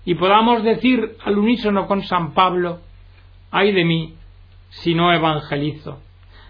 y 0.05 0.15
podamos 0.17 0.63
decir 0.63 1.17
al 1.25 1.39
unísono 1.39 1.87
con 1.87 2.03
San 2.03 2.35
Pablo, 2.35 2.81
ay 3.51 3.73
de 3.73 3.85
mí 3.85 4.15
si 4.71 4.95
no 4.95 5.13
evangelizo. 5.13 6.01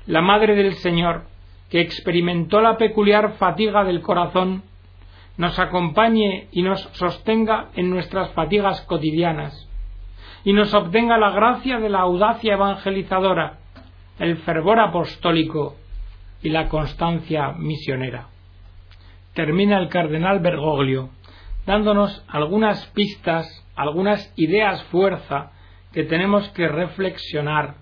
La 0.07 0.22
Madre 0.22 0.55
del 0.55 0.74
Señor, 0.74 1.24
que 1.70 1.81
experimentó 1.81 2.61
la 2.61 2.77
peculiar 2.77 3.35
fatiga 3.35 3.85
del 3.85 4.00
corazón, 4.00 4.62
nos 5.37 5.59
acompañe 5.59 6.48
y 6.53 6.62
nos 6.62 6.81
sostenga 6.92 7.70
en 7.74 7.90
nuestras 7.90 8.33
fatigas 8.33 8.81
cotidianas, 8.83 9.68
y 10.44 10.52
nos 10.52 10.74
obtenga 10.74 11.16
la 11.16 11.30
gracia 11.30 11.78
de 11.78 11.88
la 11.88 12.00
audacia 12.00 12.54
evangelizadora, 12.54 13.59
el 14.18 14.37
fervor 14.38 14.78
apostólico 14.78 15.76
y 16.42 16.50
la 16.50 16.68
constancia 16.68 17.52
misionera. 17.52 18.28
Termina 19.33 19.78
el 19.78 19.88
cardenal 19.88 20.40
Bergoglio 20.40 21.11
dándonos 21.66 22.24
algunas 22.28 22.87
pistas, 22.88 23.46
algunas 23.74 24.33
ideas 24.37 24.85
fuerza 24.85 25.52
que 25.92 26.04
tenemos 26.04 26.48
que 26.50 26.68
reflexionar, 26.68 27.76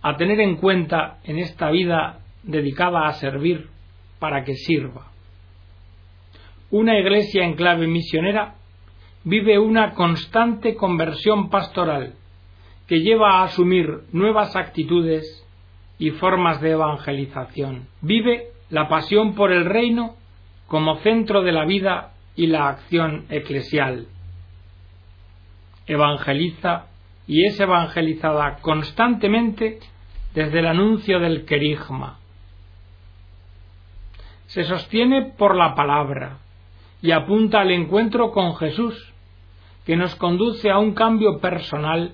a 0.00 0.16
tener 0.16 0.40
en 0.40 0.56
cuenta 0.56 1.18
en 1.24 1.38
esta 1.38 1.70
vida 1.70 2.20
dedicada 2.42 3.06
a 3.06 3.12
servir 3.14 3.68
para 4.18 4.44
que 4.44 4.54
sirva. 4.54 5.08
Una 6.70 6.98
iglesia 6.98 7.44
en 7.44 7.54
clave 7.54 7.86
misionera 7.86 8.54
vive 9.28 9.58
una 9.58 9.92
constante 9.92 10.74
conversión 10.74 11.50
pastoral 11.50 12.14
que 12.86 13.00
lleva 13.00 13.40
a 13.40 13.44
asumir 13.44 14.04
nuevas 14.10 14.56
actitudes 14.56 15.46
y 15.98 16.12
formas 16.12 16.62
de 16.62 16.70
evangelización. 16.70 17.88
Vive 18.00 18.52
la 18.70 18.88
pasión 18.88 19.34
por 19.34 19.52
el 19.52 19.66
reino 19.66 20.16
como 20.66 20.96
centro 21.00 21.42
de 21.42 21.52
la 21.52 21.66
vida 21.66 22.14
y 22.36 22.46
la 22.46 22.70
acción 22.70 23.26
eclesial. 23.28 24.06
Evangeliza 25.86 26.86
y 27.26 27.44
es 27.44 27.60
evangelizada 27.60 28.56
constantemente 28.62 29.80
desde 30.32 30.60
el 30.60 30.68
anuncio 30.68 31.20
del 31.20 31.44
querigma. 31.44 32.18
Se 34.46 34.64
sostiene 34.64 35.34
por 35.36 35.54
la 35.54 35.74
palabra 35.74 36.38
y 37.02 37.10
apunta 37.10 37.60
al 37.60 37.70
encuentro 37.72 38.32
con 38.32 38.56
Jesús, 38.56 39.12
que 39.88 39.96
nos 39.96 40.14
conduce 40.16 40.70
a 40.70 40.78
un 40.78 40.92
cambio 40.92 41.38
personal 41.40 42.12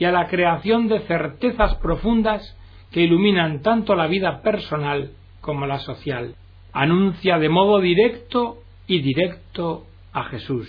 y 0.00 0.04
a 0.04 0.10
la 0.10 0.26
creación 0.26 0.88
de 0.88 0.98
certezas 1.02 1.76
profundas 1.76 2.58
que 2.90 3.02
iluminan 3.02 3.62
tanto 3.62 3.94
la 3.94 4.08
vida 4.08 4.42
personal 4.42 5.12
como 5.40 5.64
la 5.64 5.78
social. 5.78 6.34
Anuncia 6.72 7.38
de 7.38 7.48
modo 7.48 7.78
directo 7.78 8.58
y 8.88 9.00
directo 9.00 9.84
a 10.12 10.24
Jesús. 10.24 10.68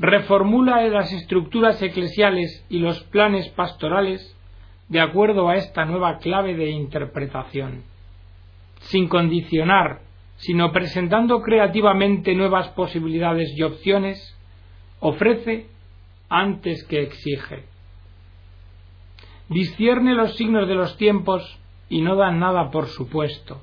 Reformula 0.00 0.82
las 0.88 1.12
estructuras 1.12 1.80
eclesiales 1.80 2.66
y 2.68 2.80
los 2.80 3.00
planes 3.04 3.48
pastorales 3.50 4.36
de 4.88 5.00
acuerdo 5.00 5.48
a 5.48 5.54
esta 5.54 5.84
nueva 5.84 6.18
clave 6.18 6.56
de 6.56 6.70
interpretación, 6.70 7.84
sin 8.80 9.06
condicionar, 9.06 10.00
sino 10.38 10.72
presentando 10.72 11.40
creativamente 11.40 12.34
nuevas 12.34 12.66
posibilidades 12.70 13.56
y 13.56 13.62
opciones, 13.62 14.36
ofrece 14.98 15.68
antes 16.40 16.84
que 16.84 17.02
exige. 17.02 17.64
Discierne 19.48 20.14
los 20.14 20.36
signos 20.36 20.68
de 20.68 20.74
los 20.74 20.96
tiempos 20.96 21.58
y 21.88 22.00
no 22.00 22.16
da 22.16 22.30
nada 22.30 22.70
por 22.70 22.86
supuesto 22.86 23.60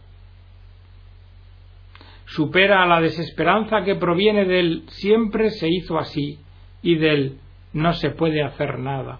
supera 2.32 2.82
a 2.82 2.86
la 2.86 3.02
desesperanza 3.02 3.84
que 3.84 3.96
proviene 3.96 4.46
del 4.46 4.84
siempre 4.88 5.50
se 5.50 5.68
hizo 5.70 6.00
así 6.00 6.40
y 6.82 6.96
del 6.96 7.40
no 7.74 7.94
se 7.94 8.12
puede 8.12 8.42
hacer 8.42 8.80
nada. 8.80 9.20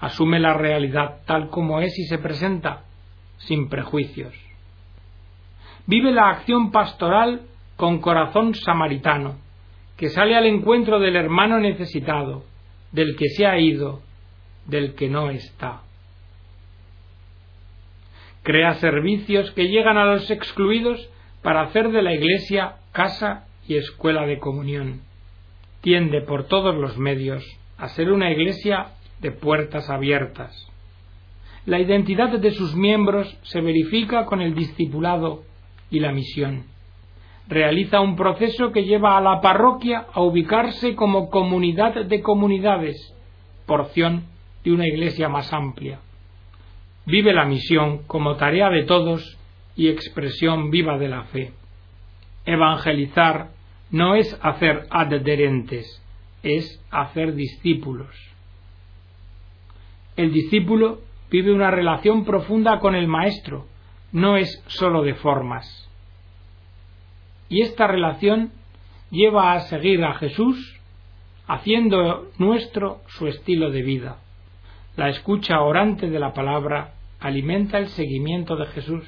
Asume 0.00 0.40
la 0.40 0.54
realidad 0.54 1.20
tal 1.26 1.48
como 1.48 1.80
es 1.80 1.96
y 1.98 2.04
se 2.04 2.18
presenta, 2.18 2.82
sin 3.38 3.68
prejuicios. 3.68 4.34
Vive 5.86 6.10
la 6.10 6.30
acción 6.30 6.72
pastoral 6.72 7.42
con 7.76 8.00
corazón 8.00 8.54
samaritano, 8.54 9.36
que 9.96 10.10
sale 10.10 10.36
al 10.36 10.46
encuentro 10.46 11.00
del 11.00 11.16
hermano 11.16 11.58
necesitado, 11.58 12.44
del 12.92 13.16
que 13.16 13.28
se 13.30 13.46
ha 13.46 13.58
ido, 13.58 14.02
del 14.66 14.94
que 14.94 15.08
no 15.08 15.30
está. 15.30 15.82
Crea 18.42 18.74
servicios 18.74 19.50
que 19.52 19.68
llegan 19.68 19.96
a 19.96 20.04
los 20.04 20.30
excluidos 20.30 21.08
para 21.42 21.62
hacer 21.62 21.90
de 21.90 22.02
la 22.02 22.14
Iglesia 22.14 22.76
casa 22.92 23.46
y 23.66 23.76
escuela 23.76 24.26
de 24.26 24.38
comunión. 24.38 25.00
Tiende 25.80 26.20
por 26.20 26.44
todos 26.44 26.74
los 26.74 26.98
medios 26.98 27.44
a 27.78 27.88
ser 27.88 28.12
una 28.12 28.30
Iglesia 28.30 28.92
de 29.20 29.32
puertas 29.32 29.88
abiertas. 29.90 30.70
La 31.64 31.80
identidad 31.80 32.28
de 32.38 32.50
sus 32.52 32.76
miembros 32.76 33.36
se 33.42 33.60
verifica 33.60 34.26
con 34.26 34.40
el 34.40 34.54
discipulado 34.54 35.42
y 35.90 36.00
la 36.00 36.12
misión. 36.12 36.64
Realiza 37.48 38.00
un 38.00 38.16
proceso 38.16 38.72
que 38.72 38.84
lleva 38.84 39.16
a 39.16 39.20
la 39.20 39.40
parroquia 39.40 40.06
a 40.12 40.20
ubicarse 40.20 40.96
como 40.96 41.30
comunidad 41.30 42.04
de 42.04 42.20
comunidades, 42.20 43.14
porción 43.66 44.24
de 44.64 44.72
una 44.72 44.86
iglesia 44.86 45.28
más 45.28 45.52
amplia. 45.52 46.00
Vive 47.04 47.32
la 47.32 47.44
misión 47.44 48.02
como 48.08 48.34
tarea 48.34 48.68
de 48.68 48.82
todos 48.82 49.38
y 49.76 49.88
expresión 49.88 50.70
viva 50.70 50.98
de 50.98 51.08
la 51.08 51.22
fe. 51.24 51.52
Evangelizar 52.44 53.50
no 53.92 54.16
es 54.16 54.36
hacer 54.42 54.86
adherentes, 54.90 56.02
es 56.42 56.84
hacer 56.90 57.34
discípulos. 57.34 58.08
El 60.16 60.32
discípulo 60.32 61.00
vive 61.30 61.52
una 61.52 61.70
relación 61.70 62.24
profunda 62.24 62.80
con 62.80 62.94
el 62.94 63.06
Maestro, 63.06 63.66
no 64.12 64.36
es 64.36 64.64
sólo 64.66 65.02
de 65.02 65.14
formas. 65.14 65.85
Y 67.48 67.62
esta 67.62 67.86
relación 67.86 68.52
lleva 69.10 69.52
a 69.52 69.60
seguir 69.60 70.04
a 70.04 70.14
Jesús 70.14 70.76
haciendo 71.46 72.30
nuestro 72.38 73.02
su 73.06 73.28
estilo 73.28 73.70
de 73.70 73.82
vida. 73.82 74.16
La 74.96 75.08
escucha 75.08 75.60
orante 75.60 76.10
de 76.10 76.18
la 76.18 76.32
palabra 76.32 76.94
alimenta 77.20 77.78
el 77.78 77.88
seguimiento 77.88 78.56
de 78.56 78.66
Jesús. 78.66 79.04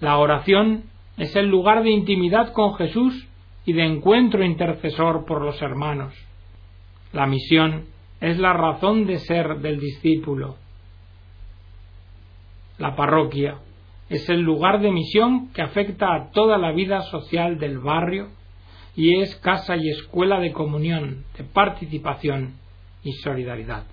La 0.00 0.18
oración 0.18 0.84
es 1.16 1.34
el 1.36 1.48
lugar 1.48 1.82
de 1.82 1.90
intimidad 1.90 2.52
con 2.52 2.74
Jesús 2.76 3.26
y 3.66 3.72
de 3.72 3.84
encuentro 3.84 4.44
intercesor 4.44 5.26
por 5.26 5.42
los 5.42 5.60
hermanos. 5.60 6.14
La 7.12 7.26
misión 7.26 7.86
es 8.20 8.38
la 8.38 8.52
razón 8.52 9.06
de 9.06 9.18
ser 9.18 9.58
del 9.58 9.80
discípulo. 9.80 10.56
La 12.78 12.94
parroquia 12.94 13.58
es 14.08 14.28
el 14.28 14.40
lugar 14.40 14.80
de 14.80 14.90
misión 14.90 15.52
que 15.52 15.62
afecta 15.62 16.14
a 16.14 16.30
toda 16.30 16.58
la 16.58 16.72
vida 16.72 17.02
social 17.02 17.58
del 17.58 17.78
barrio 17.78 18.28
y 18.96 19.20
es 19.20 19.36
casa 19.36 19.76
y 19.76 19.90
escuela 19.90 20.40
de 20.40 20.52
comunión, 20.52 21.24
de 21.36 21.44
participación 21.44 22.54
y 23.04 23.12
solidaridad. 23.12 23.84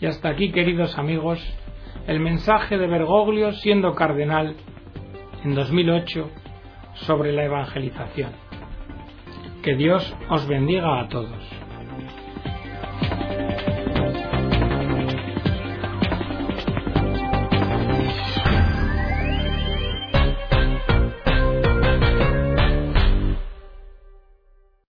Y 0.00 0.06
hasta 0.06 0.28
aquí, 0.30 0.50
queridos 0.50 0.98
amigos, 0.98 1.40
el 2.06 2.18
mensaje 2.18 2.76
de 2.76 2.88
Bergoglio 2.88 3.52
siendo 3.52 3.94
cardenal 3.94 4.56
en 5.44 5.54
2008 5.54 6.28
sobre 6.94 7.32
la 7.32 7.44
evangelización. 7.44 8.32
Que 9.62 9.76
Dios 9.76 10.14
os 10.28 10.46
bendiga 10.48 11.00
a 11.00 11.08
todos. 11.08 11.61